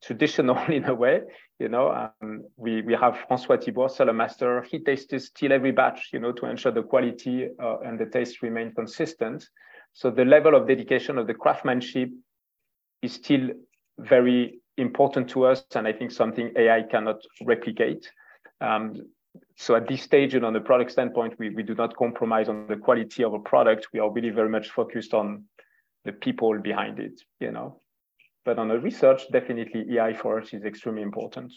traditional 0.03 0.59
in 0.69 0.85
a 0.85 0.95
way. 0.95 1.23
You 1.59 1.69
know, 1.69 2.11
um, 2.23 2.45
we, 2.57 2.83
we 2.83 2.95
have 2.95 3.19
Francois 3.29 3.59
Thibault, 3.59 3.89
cellar 3.89 4.13
master. 4.13 4.63
He 4.63 4.81
tastes 4.81 5.27
still 5.27 5.53
every 5.53 5.73
batch, 5.73 6.11
you 6.13 6.19
know, 6.19 6.33
to 6.33 6.47
ensure 6.47 6.73
the 6.73 6.83
quality 6.83 7.49
uh, 7.63 7.79
and 7.81 7.99
the 7.99 8.07
taste 8.07 8.43
remain 8.43 8.73
consistent. 8.75 9.49
So 9.93 10.11
the 10.11 10.25
level 10.25 10.57
of 10.57 10.67
dedication 10.67 11.19
of 11.19 11.27
the 11.27 11.35
craftsmanship 11.35 12.11
is 13.03 13.13
still 13.13 13.51
very 13.99 14.59
important 14.77 15.29
to 15.31 15.45
us, 15.47 15.65
and 15.77 15.87
I 15.87 15.93
think 15.93 16.11
something 16.11 16.53
AI 16.57 16.83
cannot 16.91 17.21
replicate. 17.45 18.11
Um, 18.61 19.07
so 19.57 19.75
at 19.75 19.89
this 19.89 20.03
stage 20.03 20.35
and 20.35 20.45
on 20.45 20.53
the 20.53 20.61
product 20.61 20.91
standpoint, 20.91 21.35
we, 21.39 21.51
we 21.51 21.63
do 21.63 21.75
not 21.75 21.97
compromise 21.97 22.49
on 22.49 22.67
the 22.69 22.77
quality 22.77 23.25
of 23.25 23.35
a 23.35 23.39
product. 23.39 23.89
We 23.93 24.01
are 24.01 24.11
really 24.11 24.31
very 24.31 24.49
much 24.49 24.71
focused 24.71 25.15
on 25.15 25.45
the 26.05 26.13
people 26.13 26.59
behind 26.61 26.99
it, 26.99 27.21
you 27.41 27.51
know. 27.51 27.81
But 28.45 28.59
on 28.59 28.69
the 28.69 28.79
research, 28.79 29.23
definitely 29.33 29.97
AI 29.97 30.13
for 30.13 30.41
us 30.41 30.53
is 30.53 30.65
extremely 30.65 31.03
important. 31.03 31.53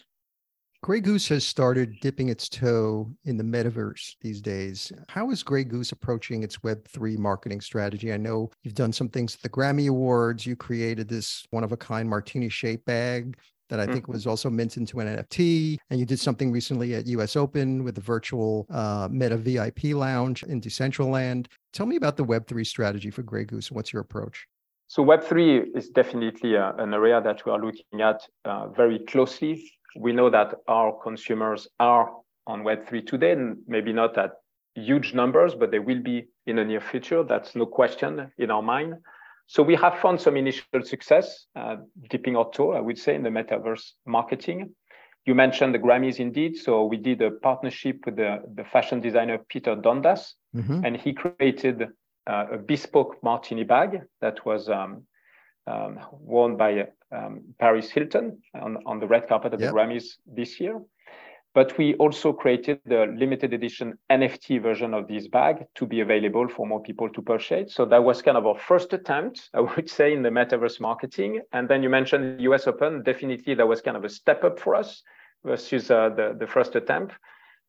Grey 0.80 1.00
Goose 1.00 1.28
has 1.28 1.44
started 1.44 1.98
dipping 2.00 2.28
its 2.28 2.48
toe 2.48 3.10
in 3.24 3.36
the 3.36 3.42
metaverse 3.42 4.14
these 4.20 4.40
days. 4.40 4.92
How 5.08 5.28
is 5.30 5.42
Grey 5.42 5.64
Goose 5.64 5.90
approaching 5.90 6.44
its 6.44 6.58
Web3 6.58 7.18
marketing 7.18 7.60
strategy? 7.60 8.12
I 8.12 8.16
know 8.16 8.50
you've 8.62 8.74
done 8.74 8.92
some 8.92 9.08
things 9.08 9.34
at 9.34 9.42
the 9.42 9.48
Grammy 9.48 9.88
Awards. 9.88 10.46
You 10.46 10.54
created 10.54 11.08
this 11.08 11.44
one 11.50 11.64
of 11.64 11.72
a 11.72 11.76
kind 11.76 12.08
martini 12.08 12.48
shaped 12.48 12.86
bag 12.86 13.36
that 13.68 13.80
I 13.80 13.86
think 13.86 14.04
mm-hmm. 14.04 14.12
was 14.12 14.26
also 14.26 14.50
minted 14.50 14.78
into 14.78 15.00
an 15.00 15.08
NFT. 15.08 15.78
And 15.90 16.00
you 16.00 16.06
did 16.06 16.20
something 16.20 16.50
recently 16.50 16.94
at 16.94 17.06
US 17.06 17.36
Open 17.36 17.84
with 17.84 17.94
the 17.94 18.00
virtual 18.00 18.66
uh, 18.70 19.08
Meta 19.10 19.36
VIP 19.36 19.84
lounge 19.94 20.42
in 20.42 20.60
Decentraland. 20.60 21.46
Tell 21.72 21.86
me 21.86 21.96
about 21.96 22.16
the 22.16 22.24
Web3 22.24 22.66
strategy 22.66 23.10
for 23.10 23.22
Grey 23.22 23.44
Goose 23.44 23.70
what's 23.70 23.92
your 23.92 24.02
approach? 24.02 24.46
So 24.88 25.04
Web3 25.04 25.76
is 25.76 25.90
definitely 25.90 26.56
uh, 26.56 26.72
an 26.78 26.94
area 26.94 27.20
that 27.20 27.44
we 27.44 27.52
are 27.52 27.60
looking 27.60 28.00
at 28.00 28.22
uh, 28.46 28.68
very 28.68 29.00
closely. 29.00 29.70
We 29.96 30.12
know 30.12 30.30
that 30.30 30.54
our 30.66 30.98
consumers 31.02 31.68
are 31.78 32.10
on 32.46 32.62
Web3 32.62 33.06
today, 33.06 33.32
and 33.32 33.58
maybe 33.66 33.92
not 33.92 34.16
at 34.16 34.32
huge 34.74 35.12
numbers, 35.12 35.54
but 35.54 35.70
they 35.70 35.78
will 35.78 36.02
be 36.02 36.28
in 36.46 36.56
the 36.56 36.64
near 36.64 36.80
future. 36.80 37.22
That's 37.22 37.54
no 37.54 37.66
question 37.66 38.32
in 38.38 38.50
our 38.50 38.62
mind. 38.62 38.94
So 39.48 39.62
we 39.62 39.74
have 39.76 39.98
found 39.98 40.20
some 40.20 40.36
initial 40.36 40.82
success, 40.82 41.46
uh, 41.56 41.76
dipping 42.10 42.36
our 42.36 42.50
toe, 42.50 42.72
I 42.72 42.80
would 42.80 42.98
say, 42.98 43.14
in 43.14 43.22
the 43.22 43.30
metaverse 43.30 43.92
marketing. 44.06 44.74
You 45.24 45.34
mentioned 45.34 45.74
the 45.74 45.78
Grammys 45.78 46.20
indeed. 46.20 46.56
So 46.56 46.84
we 46.84 46.98
did 46.98 47.22
a 47.22 47.30
partnership 47.30 48.04
with 48.04 48.16
the, 48.16 48.42
the 48.54 48.64
fashion 48.64 49.00
designer 49.00 49.38
Peter 49.48 49.74
Dundas, 49.74 50.34
mm-hmm. 50.54 50.84
and 50.84 50.96
he 50.98 51.14
created 51.14 51.88
uh, 52.26 52.44
a 52.52 52.58
bespoke 52.58 53.16
martini 53.22 53.64
bag 53.64 54.02
that 54.20 54.44
was 54.44 54.68
um, 54.68 55.04
um, 55.66 55.98
worn 56.12 56.58
by 56.58 56.88
um, 57.10 57.42
Paris 57.58 57.90
Hilton 57.90 58.42
on, 58.54 58.76
on 58.84 59.00
the 59.00 59.06
red 59.06 59.28
carpet 59.28 59.54
at 59.54 59.60
yep. 59.60 59.70
the 59.70 59.76
Grammys 59.76 60.16
this 60.26 60.60
year. 60.60 60.78
But 61.54 61.76
we 61.78 61.94
also 61.94 62.32
created 62.32 62.80
the 62.84 63.12
limited 63.16 63.52
edition 63.52 63.98
NFT 64.10 64.62
version 64.62 64.94
of 64.94 65.08
this 65.08 65.28
bag 65.28 65.64
to 65.76 65.86
be 65.86 66.00
available 66.00 66.46
for 66.48 66.66
more 66.66 66.82
people 66.82 67.08
to 67.08 67.22
purchase. 67.22 67.74
So 67.74 67.84
that 67.86 68.04
was 68.04 68.22
kind 68.22 68.36
of 68.36 68.46
our 68.46 68.58
first 68.58 68.92
attempt, 68.92 69.48
I 69.54 69.60
would 69.60 69.88
say, 69.88 70.12
in 70.12 70.22
the 70.22 70.28
metaverse 70.28 70.78
marketing. 70.80 71.40
And 71.52 71.68
then 71.68 71.82
you 71.82 71.88
mentioned 71.88 72.38
the 72.38 72.42
US 72.44 72.66
Open. 72.66 73.02
Definitely, 73.02 73.54
that 73.54 73.66
was 73.66 73.80
kind 73.80 73.96
of 73.96 74.04
a 74.04 74.08
step 74.08 74.44
up 74.44 74.58
for 74.58 74.74
us 74.74 75.02
versus 75.44 75.90
uh, 75.90 76.10
the, 76.10 76.36
the 76.38 76.46
first 76.46 76.76
attempt. 76.76 77.14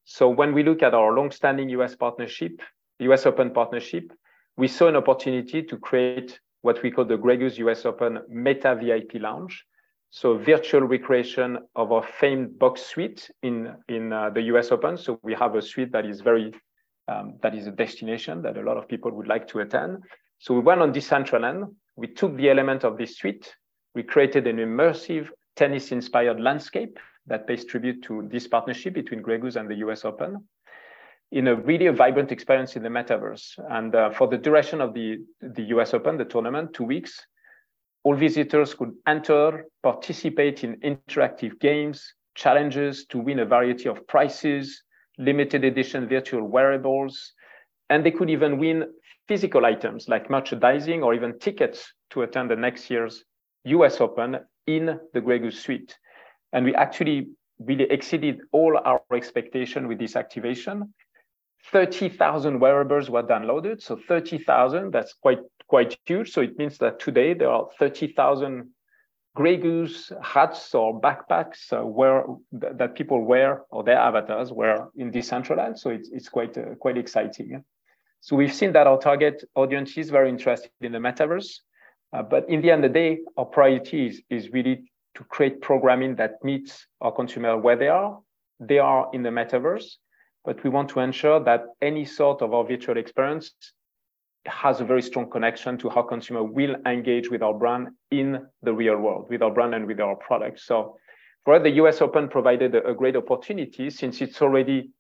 So 0.04 0.28
when 0.30 0.54
we 0.54 0.64
look 0.64 0.84
at 0.84 0.94
our 0.94 1.14
long-standing 1.14 1.70
US 1.70 1.96
partnership, 1.96 2.62
US 3.00 3.26
Open 3.26 3.52
partnership, 3.52 4.12
we 4.58 4.68
saw 4.68 4.88
an 4.88 4.98
opportunity 4.98 5.64
to 5.64 5.78
create 5.78 6.40
what 6.62 6.84
we 6.84 6.92
call 6.92 7.06
the 7.06 7.18
Grey 7.18 7.38
Goose 7.38 7.58
US 7.60 7.86
Open 7.86 8.20
Meta 8.28 8.76
VIP 8.76 9.22
Lounge. 9.22 9.66
So 10.12 10.38
virtual 10.38 10.82
recreation 10.82 11.60
of 11.76 11.92
our 11.92 12.04
famed 12.04 12.58
box 12.58 12.82
suite 12.82 13.30
in, 13.44 13.76
in 13.88 14.12
uh, 14.12 14.32
the 14.32 14.42
US 14.54 14.72
Open. 14.72 14.98
So 14.98 15.20
we 15.22 15.34
have 15.36 15.56
a 15.56 15.62
suite 15.62 15.92
that 15.92 16.06
is 16.06 16.22
very, 16.22 16.52
um, 17.08 17.36
that 17.44 17.54
is 17.54 17.68
a 17.68 17.72
destination 17.72 18.42
that 18.42 18.58
a 18.58 18.62
lot 18.62 18.78
of 18.78 18.88
people 18.88 19.12
would 19.12 19.28
like 19.28 19.48
to 19.50 19.60
attend. 19.60 20.00
So 20.40 20.54
we 20.56 20.62
went 20.62 20.82
on 20.82 20.94
Decentraland. 20.94 21.74
We 21.96 22.08
took 22.08 22.36
the 22.38 22.50
element 22.50 22.84
of 22.84 22.98
this 22.98 23.18
suite. 23.18 23.54
We 23.94 24.04
created 24.04 24.48
an 24.48 24.58
immersive 24.58 25.30
tennis 25.56 25.92
inspired 25.92 26.40
landscape 26.40 26.98
that 27.28 27.46
pays 27.46 27.66
tribute 27.66 28.02
to 28.04 28.28
this 28.32 28.48
partnership 28.48 28.96
between 28.96 29.22
Grey 29.22 29.38
Goose 29.38 29.58
and 29.58 29.70
the 29.70 29.76
US 29.76 30.06
Open 30.06 30.44
in 31.32 31.48
a 31.48 31.56
really 31.56 31.88
vibrant 31.90 32.32
experience 32.32 32.76
in 32.76 32.82
the 32.82 32.90
metaverse. 32.90 33.60
And 33.70 33.94
uh, 33.94 34.10
for 34.10 34.28
the 34.28 34.38
duration 34.38 34.82
of 34.82 34.96
the, 34.96 35.18
the 35.42 35.64
US 35.76 35.94
Open, 35.94 36.18
the 36.18 36.26
tournament, 36.26 36.74
two 36.74 36.86
weeks, 36.86 37.24
all 38.04 38.16
visitors 38.16 38.74
could 38.74 38.94
enter, 39.08 39.66
participate 39.84 40.64
in 40.64 40.78
interactive 40.78 41.60
games, 41.60 42.14
challenges 42.36 43.06
to 43.08 43.20
win 43.20 43.40
a 43.40 43.46
variety 43.46 43.90
of 43.90 44.08
prizes, 44.08 44.84
limited 45.18 45.64
edition 45.66 46.08
virtual 46.08 46.44
wearables, 46.44 47.34
and 47.90 48.06
they 48.06 48.12
could 48.12 48.30
even 48.30 48.58
win 48.58 48.86
physical 49.28 49.66
items 49.66 50.08
like 50.08 50.30
merchandising 50.30 51.04
or 51.04 51.14
even 51.14 51.38
tickets 51.40 51.94
to 52.10 52.22
attend 52.22 52.50
the 52.50 52.56
next 52.56 52.90
year's 52.90 53.26
US 53.66 54.00
Open 54.00 54.40
in 54.66 55.00
the 55.14 55.22
Grey 55.22 55.40
Goose 55.40 55.60
suite. 55.60 55.98
And 56.54 56.66
we 56.66 56.74
actually 56.76 57.28
really 57.60 57.84
exceeded 57.92 58.40
all 58.52 58.80
our 58.86 59.02
expectation 59.14 59.88
with 59.88 60.00
this 60.00 60.16
activation. 60.16 60.94
30,000 61.72 62.60
wearables 62.60 63.10
were 63.10 63.24
downloaded. 63.24 63.82
So 63.82 64.00
30,000, 64.08 64.92
that's 64.92 65.14
quite, 65.14 65.40
quite 65.70 65.98
huge. 66.06 66.32
So 66.32 66.42
it 66.42 66.58
means 66.58 66.78
that 66.80 67.00
today 67.00 67.34
there 67.34 67.50
are 67.50 67.68
30,000 67.78 68.70
Grey 69.36 69.58
Goose 69.58 70.12
hats 70.22 70.74
or 70.74 71.00
backpacks 71.00 71.72
uh, 71.72 72.34
that 72.52 72.96
people 72.96 73.24
wear 73.24 73.62
or 73.70 73.84
their 73.84 74.00
avatars 74.00 74.52
wear 74.52 74.90
in 74.98 75.12
Decentraland. 75.12 75.78
So 75.78 75.92
it's, 75.92 76.10
it's 76.10 76.28
quite, 76.28 76.58
uh, 76.58 76.76
quite 76.80 76.98
exciting. 76.98 77.64
So 78.22 78.36
we've 78.36 78.54
seen 78.54 78.74
that 78.74 78.88
our 78.88 79.00
target 79.00 79.44
audience 79.56 79.98
is 79.98 80.10
very 80.10 80.30
interested 80.30 80.72
in 80.82 80.92
the 80.92 80.98
metaverse. 80.98 81.60
Uh, 82.12 82.24
but 82.24 82.50
in 82.50 82.62
the 82.62 82.72
end 82.72 82.84
of 82.84 82.92
the 82.92 83.00
day, 83.00 83.20
our 83.38 83.46
priority 83.46 84.08
is, 84.08 84.22
is 84.30 84.50
really 84.50 84.92
to 85.16 85.24
create 85.26 85.62
programming 85.62 86.16
that 86.16 86.44
meets 86.44 86.88
our 87.02 87.12
consumer 87.12 87.58
where 87.58 87.76
they 87.76 87.88
are. 87.88 88.20
They 88.60 88.80
are 88.80 89.10
in 89.14 89.24
the 89.24 89.30
metaverse, 89.30 89.86
but 90.44 90.62
we 90.64 90.70
want 90.70 90.90
to 90.90 91.00
ensure 91.00 91.40
that 91.42 91.66
any 91.82 92.04
sort 92.04 92.42
of 92.42 92.54
our 92.54 92.66
virtual 92.66 92.98
experience 92.98 93.54
has 94.46 94.80
a 94.80 94.86
very 94.86 95.02
strong 95.02 95.30
connection 95.30 95.78
to 95.78 95.90
how 95.90 96.02
consumer 96.02 96.44
will 96.44 96.76
engage 96.86 97.30
with 97.30 97.42
our 97.42 97.54
brand 97.54 97.90
in 98.12 98.46
the 98.64 98.74
real 98.74 98.98
world, 98.98 99.28
with 99.30 99.42
our 99.42 99.52
brand 99.52 99.74
and 99.76 99.86
with 99.86 100.00
our 100.00 100.16
products. 100.16 100.66
So 100.66 100.98
for 101.46 101.60
the 101.60 101.72
US 101.82 102.02
Open 102.02 102.28
provided 102.30 102.76
a, 102.76 102.90
a 102.90 102.94
great 102.94 103.16
opportunity 103.16 103.90
since 103.90 104.22
it's 104.22 104.42
already 104.42 104.92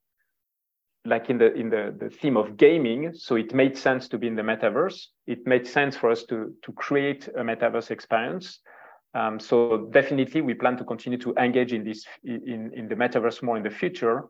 like 1.06 1.30
in 1.30 1.38
the 1.38 1.54
in 1.54 1.70
the, 1.70 1.96
the 1.98 2.10
theme 2.10 2.36
of 2.36 2.58
gaming 2.58 3.12
so 3.14 3.36
it 3.36 3.54
made 3.54 3.78
sense 3.78 4.10
to 4.10 4.18
be 4.18 4.28
in 4.28 4.36
the 4.36 4.42
metaverse 4.42 5.06
it 5.28 5.48
made 5.48 5.66
sense 5.66 5.96
for 5.96 6.12
us 6.12 6.24
to 6.26 6.54
to 6.62 6.74
create 6.74 7.30
a 7.38 7.42
metaverse 7.42 7.90
experience 7.90 8.60
um, 9.14 9.40
so 9.40 9.90
definitely 9.92 10.42
we 10.42 10.54
plan 10.54 10.78
to 10.78 10.84
continue 10.84 11.18
to 11.18 11.34
engage 11.36 11.72
in 11.72 11.86
this 11.86 12.06
in, 12.26 12.72
in 12.76 12.90
the 12.90 12.96
metaverse 12.96 13.42
more 13.42 13.56
in 13.56 13.64
the 13.64 13.70
future 13.70 14.26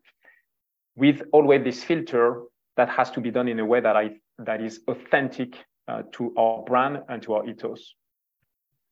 with 0.96 1.24
always 1.32 1.64
this 1.64 1.84
filter 1.84 2.44
that 2.78 2.88
has 2.90 3.10
to 3.12 3.20
be 3.20 3.32
done 3.32 3.48
in 3.48 3.60
a 3.60 3.66
way 3.66 3.80
that 3.80 3.98
I 3.98 4.12
that 4.46 4.62
is 4.62 4.82
authentic 4.88 5.56
uh, 5.88 6.04
to 6.14 6.34
our 6.38 6.64
brand 6.64 7.00
and 7.10 7.22
to 7.24 7.34
our 7.34 7.48
ethos. 7.48 7.96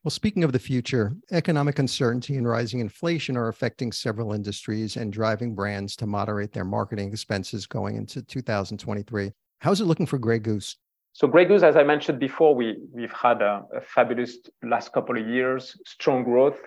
Well, 0.03 0.11
speaking 0.11 0.43
of 0.43 0.53
the 0.53 0.59
future, 0.59 1.13
economic 1.31 1.79
uncertainty 1.79 2.37
and 2.37 2.47
rising 2.47 2.79
inflation 2.79 3.35
are 3.35 3.49
affecting 3.49 3.91
several 3.91 4.31
industries 4.31 4.95
and 4.95 5.11
driving 5.11 5.53
brands 5.53 5.95
to 5.97 6.07
moderate 6.07 6.53
their 6.53 6.63
marketing 6.63 7.11
expenses 7.11 7.65
going 7.65 7.97
into 7.97 8.21
2023. 8.21 9.31
How's 9.59 9.81
it 9.81 9.85
looking 9.85 10.05
for 10.05 10.17
Grey 10.17 10.39
Goose? 10.39 10.77
So 11.13 11.27
Grey 11.27 11.45
Goose, 11.45 11.63
as 11.63 11.75
I 11.75 11.83
mentioned 11.83 12.19
before, 12.19 12.53
we, 12.55 12.77
we've 12.93 13.11
had 13.11 13.41
a, 13.41 13.63
a 13.75 13.81
fabulous 13.81 14.37
last 14.63 14.93
couple 14.93 15.17
of 15.17 15.27
years, 15.27 15.75
strong 15.85 16.23
growth. 16.23 16.59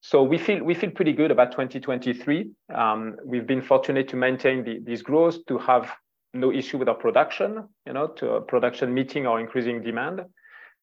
So 0.00 0.22
we 0.22 0.38
feel 0.38 0.64
we 0.64 0.74
feel 0.74 0.90
pretty 0.90 1.12
good 1.12 1.30
about 1.30 1.52
2023. 1.52 2.50
Um, 2.74 3.16
we've 3.24 3.46
been 3.46 3.62
fortunate 3.62 4.08
to 4.08 4.16
maintain 4.16 4.64
the, 4.64 4.78
this 4.82 5.02
growth, 5.02 5.44
to 5.46 5.58
have 5.58 5.92
no 6.34 6.52
issue 6.52 6.78
with 6.78 6.88
our 6.88 6.94
production, 6.94 7.68
you 7.86 7.92
know, 7.92 8.08
to 8.08 8.40
production 8.48 8.92
meeting 8.92 9.26
our 9.26 9.40
increasing 9.40 9.82
demand, 9.82 10.20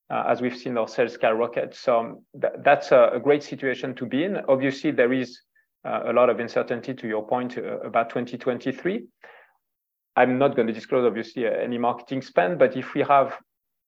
uh, 0.10 0.24
as 0.28 0.42
we've 0.42 0.58
seen 0.58 0.78
our 0.78 0.88
sales 0.88 1.14
skyrocket. 1.14 1.76
So 1.76 2.24
th- 2.40 2.54
that's 2.64 2.92
a, 2.92 3.12
a, 3.14 3.20
great 3.20 3.44
situation 3.44 3.96
to 3.96 4.06
be 4.06 4.24
in. 4.24 4.38
Obviously, 4.48 4.92
there 4.92 5.14
is 5.14 5.40
uh, 5.86 6.02
a 6.06 6.14
lot 6.14 6.30
of 6.30 6.40
uncertainty, 6.40 6.94
to 6.94 7.08
your 7.08 7.28
point, 7.28 7.58
uh, 7.58 7.80
about 7.80 8.10
2023. 8.10 9.06
I'm 10.16 10.38
not 10.38 10.56
going 10.56 10.68
to 10.68 10.74
disclose, 10.74 11.06
obviously, 11.06 11.48
uh, 11.48 11.52
any 11.52 11.78
marketing 11.78 12.22
spend, 12.22 12.60
but 12.60 12.76
if 12.76 12.94
we 12.94 13.02
have 13.02 13.38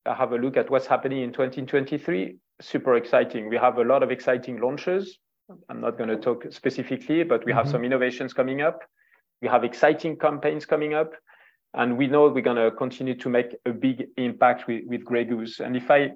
uh, 0.05 0.15
have 0.15 0.31
a 0.31 0.37
look 0.37 0.57
at 0.57 0.69
what's 0.69 0.87
happening 0.87 1.21
in 1.21 1.31
2023, 1.31 2.35
super 2.59 2.95
exciting. 2.95 3.49
We 3.49 3.57
have 3.57 3.77
a 3.77 3.83
lot 3.83 4.01
of 4.01 4.11
exciting 4.11 4.59
launches. 4.59 5.19
I'm 5.69 5.81
not 5.81 5.97
going 5.97 6.09
to 6.09 6.17
talk 6.17 6.45
specifically, 6.49 7.23
but 7.23 7.45
we 7.45 7.51
mm-hmm. 7.51 7.59
have 7.59 7.69
some 7.69 7.83
innovations 7.83 8.33
coming 8.33 8.61
up. 8.61 8.81
We 9.41 9.47
have 9.47 9.63
exciting 9.63 10.17
campaigns 10.17 10.65
coming 10.65 10.93
up. 10.93 11.11
And 11.73 11.97
we 11.97 12.07
know 12.07 12.27
we're 12.27 12.41
going 12.41 12.57
to 12.57 12.71
continue 12.75 13.15
to 13.15 13.29
make 13.29 13.55
a 13.65 13.71
big 13.71 14.07
impact 14.17 14.67
with, 14.67 14.83
with 14.87 15.05
Grey 15.05 15.23
Goose. 15.23 15.59
And 15.59 15.75
if 15.75 15.89
I, 15.89 16.11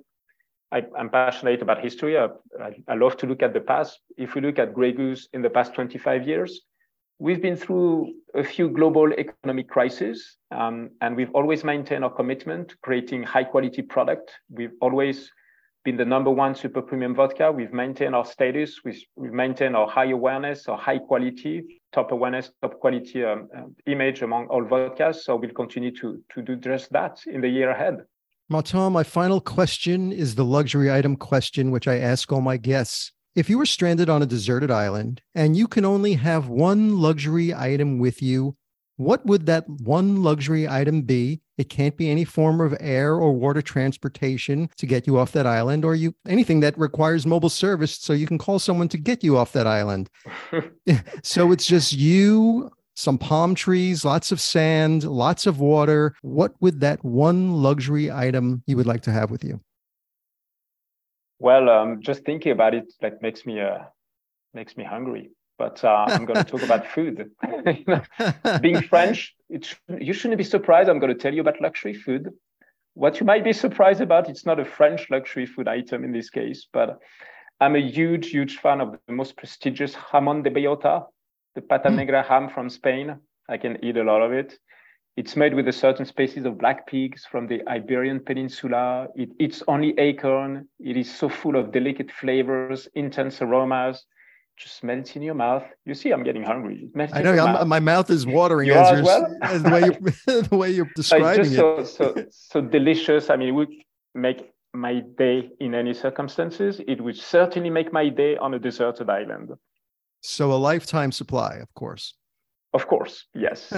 I 0.71 0.83
am 0.97 1.09
passionate 1.09 1.61
about 1.61 1.81
history, 1.81 2.17
I, 2.17 2.27
I, 2.87 2.95
love 2.95 3.15
to 3.17 3.25
look 3.27 3.41
at 3.41 3.53
the 3.53 3.61
past. 3.61 3.99
If 4.17 4.35
we 4.35 4.41
look 4.41 4.59
at 4.59 4.73
Grey 4.73 4.91
Goose 4.91 5.29
in 5.33 5.41
the 5.41 5.49
past 5.49 5.73
25 5.73 6.27
years, 6.27 6.61
We've 7.17 7.41
been 7.41 7.55
through 7.55 8.13
a 8.33 8.43
few 8.43 8.67
global 8.67 9.13
economic 9.13 9.69
crises, 9.69 10.35
um, 10.51 10.89
and 10.99 11.15
we've 11.15 11.33
always 11.33 11.63
maintained 11.63 12.03
our 12.03 12.09
commitment 12.09 12.69
to 12.69 12.77
creating 12.83 13.23
high 13.23 13.45
quality 13.45 13.81
product. 13.81 14.33
We've 14.49 14.73
always 14.81 15.31
been 15.85 15.95
the 15.95 16.03
number 16.03 16.31
one 16.31 16.55
super 16.55 16.81
premium 16.81 17.15
vodka. 17.15 17.51
We've 17.51 17.71
maintained 17.71 18.15
our 18.15 18.25
status. 18.25 18.81
We've, 18.83 19.01
we've 19.15 19.31
maintained 19.31 19.75
our 19.75 19.87
high 19.87 20.09
awareness, 20.09 20.67
our 20.67 20.77
high 20.77 20.97
quality, 20.97 21.79
top 21.93 22.11
awareness, 22.11 22.51
top 22.61 22.79
quality 22.79 23.23
um, 23.23 23.47
um, 23.55 23.75
image 23.85 24.23
among 24.23 24.47
all 24.47 24.63
vodkas. 24.63 25.17
So 25.17 25.35
we'll 25.35 25.51
continue 25.51 25.95
to, 25.97 26.21
to 26.33 26.41
do 26.41 26.55
just 26.55 26.91
that 26.91 27.19
in 27.27 27.39
the 27.39 27.47
year 27.47 27.69
ahead. 27.69 27.99
Martin, 28.49 28.91
my 28.91 29.03
final 29.03 29.39
question 29.39 30.11
is 30.11 30.35
the 30.35 30.43
luxury 30.43 30.91
item 30.91 31.15
question, 31.15 31.71
which 31.71 31.87
I 31.87 31.99
ask 31.99 32.31
all 32.31 32.41
my 32.41 32.57
guests. 32.57 33.11
If 33.35 33.49
you 33.49 33.57
were 33.57 33.65
stranded 33.65 34.09
on 34.09 34.23
a 34.23 34.25
deserted 34.25 34.71
island 34.71 35.21
and 35.35 35.55
you 35.55 35.67
can 35.67 35.85
only 35.85 36.13
have 36.13 36.47
one 36.47 36.97
luxury 36.97 37.53
item 37.53 37.99
with 37.99 38.21
you, 38.23 38.55
what 38.97 39.25
would 39.25 39.45
that 39.45 39.67
one 39.67 40.23
luxury 40.23 40.67
item 40.67 41.01
be? 41.01 41.41
It 41.57 41.69
can't 41.69 41.97
be 41.97 42.09
any 42.09 42.23
form 42.23 42.61
of 42.61 42.75
air 42.79 43.15
or 43.15 43.33
water 43.33 43.61
transportation 43.61 44.69
to 44.77 44.85
get 44.85 45.07
you 45.07 45.17
off 45.17 45.31
that 45.33 45.45
island 45.45 45.83
or 45.85 45.95
you 45.95 46.15
anything 46.27 46.61
that 46.61 46.77
requires 46.77 47.25
mobile 47.25 47.49
service 47.49 47.97
so 47.97 48.13
you 48.13 48.27
can 48.27 48.37
call 48.37 48.59
someone 48.59 48.87
to 48.89 48.97
get 48.97 49.23
you 49.23 49.37
off 49.37 49.51
that 49.53 49.67
island. 49.67 50.09
so 51.23 51.51
it's 51.51 51.65
just 51.65 51.93
you, 51.93 52.71
some 52.95 53.17
palm 53.17 53.55
trees, 53.55 54.05
lots 54.05 54.31
of 54.31 54.39
sand, 54.39 55.03
lots 55.03 55.45
of 55.45 55.59
water. 55.59 56.15
What 56.21 56.53
would 56.61 56.79
that 56.81 57.03
one 57.03 57.51
luxury 57.51 58.11
item 58.11 58.63
you 58.65 58.77
would 58.77 58.87
like 58.87 59.01
to 59.03 59.11
have 59.11 59.31
with 59.31 59.43
you? 59.43 59.59
Well, 61.39 61.69
um, 61.69 62.01
just 62.01 62.23
thinking 62.23 62.53
about 62.53 62.73
it 62.73 62.85
like 63.01 63.21
makes 63.21 63.45
me 63.45 63.59
uh, 63.59 63.79
makes 64.53 64.77
me 64.77 64.85
hungry. 64.85 65.31
But 65.57 65.83
uh, 65.83 66.05
I'm 66.07 66.25
going 66.25 66.43
to 66.43 66.43
talk 66.43 66.63
about 66.63 66.87
food. 66.95 67.31
Being 68.61 68.81
French, 68.81 69.35
it 69.49 69.73
you 69.99 70.13
shouldn't 70.13 70.37
be 70.37 70.43
surprised. 70.43 70.89
I'm 70.89 70.99
going 70.99 71.13
to 71.13 71.19
tell 71.19 71.33
you 71.33 71.41
about 71.41 71.61
luxury 71.61 71.93
food. 71.93 72.29
What 72.93 73.19
you 73.19 73.25
might 73.25 73.43
be 73.43 73.53
surprised 73.53 74.01
about, 74.01 74.29
it's 74.29 74.45
not 74.45 74.59
a 74.59 74.65
French 74.65 75.09
luxury 75.09 75.45
food 75.45 75.67
item 75.67 76.03
in 76.03 76.11
this 76.11 76.29
case, 76.29 76.67
but 76.71 76.99
I'm 77.59 77.75
a 77.75 77.79
huge, 77.79 78.29
huge 78.29 78.57
fan 78.57 78.81
of 78.81 78.97
the 79.07 79.13
most 79.13 79.37
prestigious 79.37 79.95
jamón 79.95 80.43
de 80.43 80.49
bellota, 80.49 81.05
the 81.55 81.61
pata 81.61 81.89
mm. 81.89 81.95
negra 81.95 82.23
ham 82.23 82.49
from 82.49 82.69
Spain. 82.69 83.17
I 83.49 83.57
can 83.57 83.83
eat 83.83 83.97
a 83.97 84.03
lot 84.03 84.21
of 84.21 84.33
it. 84.33 84.57
It's 85.17 85.37
made 85.37 85.53
with 85.53 85.67
a 85.69 85.71
certain 85.71 86.05
species 86.05 86.43
of 86.43 86.57
black 86.57 86.87
pigs 86.87 87.25
from 87.25 87.47
the 87.47 87.61
Iberian 87.69 88.19
Peninsula. 88.19 89.07
It 89.15 89.29
eats 89.39 89.63
only 89.67 89.97
acorn. 89.97 90.67
It 90.79 90.97
is 90.97 91.13
so 91.13 91.29
full 91.29 91.55
of 91.55 91.71
delicate 91.71 92.11
flavors, 92.11 92.89
intense 92.95 93.41
aromas. 93.41 94.05
Just 94.57 94.83
melts 94.83 95.15
in 95.15 95.21
your 95.21 95.33
mouth. 95.33 95.63
You 95.85 95.93
see, 95.93 96.11
I'm 96.11 96.23
getting 96.23 96.43
hungry. 96.43 96.89
I 97.13 97.21
know 97.21 97.35
mouth. 97.35 97.67
my 97.67 97.79
mouth 97.79 98.09
is 98.09 98.25
watering 98.25 98.67
you 98.67 98.73
as, 98.73 98.99
as, 98.99 99.05
well? 99.05 99.37
as 99.41 99.63
the 99.63 99.69
way 99.69 99.81
you're, 99.81 100.41
the 100.43 100.55
way 100.55 100.71
you're 100.71 100.91
describing 100.95 101.51
it. 101.51 101.55
So, 101.55 101.83
so, 101.83 102.15
so 102.29 102.61
delicious. 102.61 103.29
I 103.29 103.35
mean, 103.35 103.49
it 103.49 103.51
would 103.51 103.73
make 104.13 104.51
my 104.73 105.01
day 105.17 105.49
in 105.59 105.75
any 105.75 105.93
circumstances. 105.93 106.79
It 106.87 107.01
would 107.01 107.17
certainly 107.17 107.69
make 107.69 107.91
my 107.91 108.07
day 108.07 108.37
on 108.37 108.53
a 108.53 108.59
deserted 108.59 109.09
island. 109.09 109.51
So 110.21 110.53
a 110.53 110.55
lifetime 110.55 111.11
supply, 111.11 111.55
of 111.55 111.73
course. 111.73 112.13
Of 112.73 112.87
course, 112.87 113.25
yes. 113.33 113.73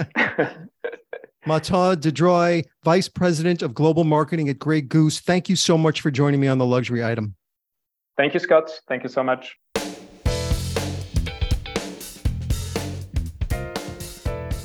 Martin 1.46 1.98
de 2.00 2.10
Dreuille, 2.10 2.64
Vice 2.84 3.08
President 3.08 3.62
of 3.62 3.74
Global 3.74 4.04
Marketing 4.04 4.48
at 4.48 4.58
Grey 4.58 4.80
Goose. 4.80 5.20
Thank 5.20 5.48
you 5.48 5.56
so 5.56 5.78
much 5.78 6.00
for 6.00 6.10
joining 6.10 6.40
me 6.40 6.48
on 6.48 6.58
the 6.58 6.66
luxury 6.66 7.04
item. 7.04 7.34
Thank 8.16 8.34
you, 8.34 8.40
Scott. 8.40 8.70
Thank 8.88 9.04
you 9.04 9.08
so 9.08 9.22
much. 9.22 9.56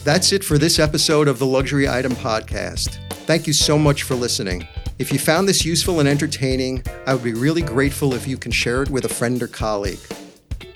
That's 0.03 0.33
it 0.33 0.43
for 0.43 0.57
this 0.57 0.79
episode 0.79 1.29
of 1.29 1.39
the 1.39 1.45
Luxury 1.45 1.87
Item 1.87 2.11
Podcast. 2.11 2.99
Thank 3.25 3.47
you 3.47 3.53
so 3.53 3.79
much 3.79 4.03
for 4.03 4.15
listening. 4.15 4.67
If 4.99 5.13
you 5.13 5.17
found 5.17 5.47
this 5.47 5.63
useful 5.63 6.01
and 6.01 6.09
entertaining, 6.09 6.83
I 7.07 7.13
would 7.13 7.23
be 7.23 7.33
really 7.33 7.61
grateful 7.61 8.13
if 8.13 8.27
you 8.27 8.35
can 8.35 8.51
share 8.51 8.83
it 8.83 8.89
with 8.89 9.05
a 9.05 9.09
friend 9.09 9.41
or 9.41 9.47
colleague. 9.47 10.01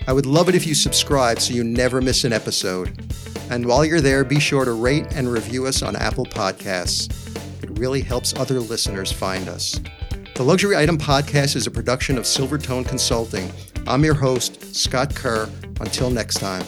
I 0.06 0.14
would 0.14 0.24
love 0.24 0.48
it 0.48 0.54
if 0.54 0.66
you 0.66 0.74
subscribe 0.74 1.40
so 1.40 1.52
you 1.52 1.62
never 1.62 2.00
miss 2.00 2.24
an 2.24 2.32
episode. 2.32 3.04
And 3.50 3.66
while 3.66 3.84
you're 3.84 4.00
there, 4.00 4.24
be 4.24 4.40
sure 4.40 4.64
to 4.64 4.72
rate 4.72 5.12
and 5.14 5.30
review 5.30 5.66
us 5.66 5.82
on 5.82 5.94
Apple 5.94 6.24
Podcasts. 6.24 7.12
It 7.62 7.78
really 7.78 8.00
helps 8.00 8.34
other 8.34 8.58
listeners 8.60 9.12
find 9.12 9.46
us. 9.50 9.78
The 10.36 10.42
Luxury 10.42 10.74
Item 10.74 10.96
Podcast 10.96 11.54
is 11.54 11.66
a 11.66 11.70
production 11.70 12.16
of 12.16 12.24
Silvertone 12.24 12.88
Consulting. 12.88 13.52
I'm 13.86 14.06
your 14.06 14.14
host, 14.14 14.74
Scott 14.74 15.14
Kerr. 15.14 15.50
Until 15.80 16.08
next 16.10 16.36
time. 16.36 16.64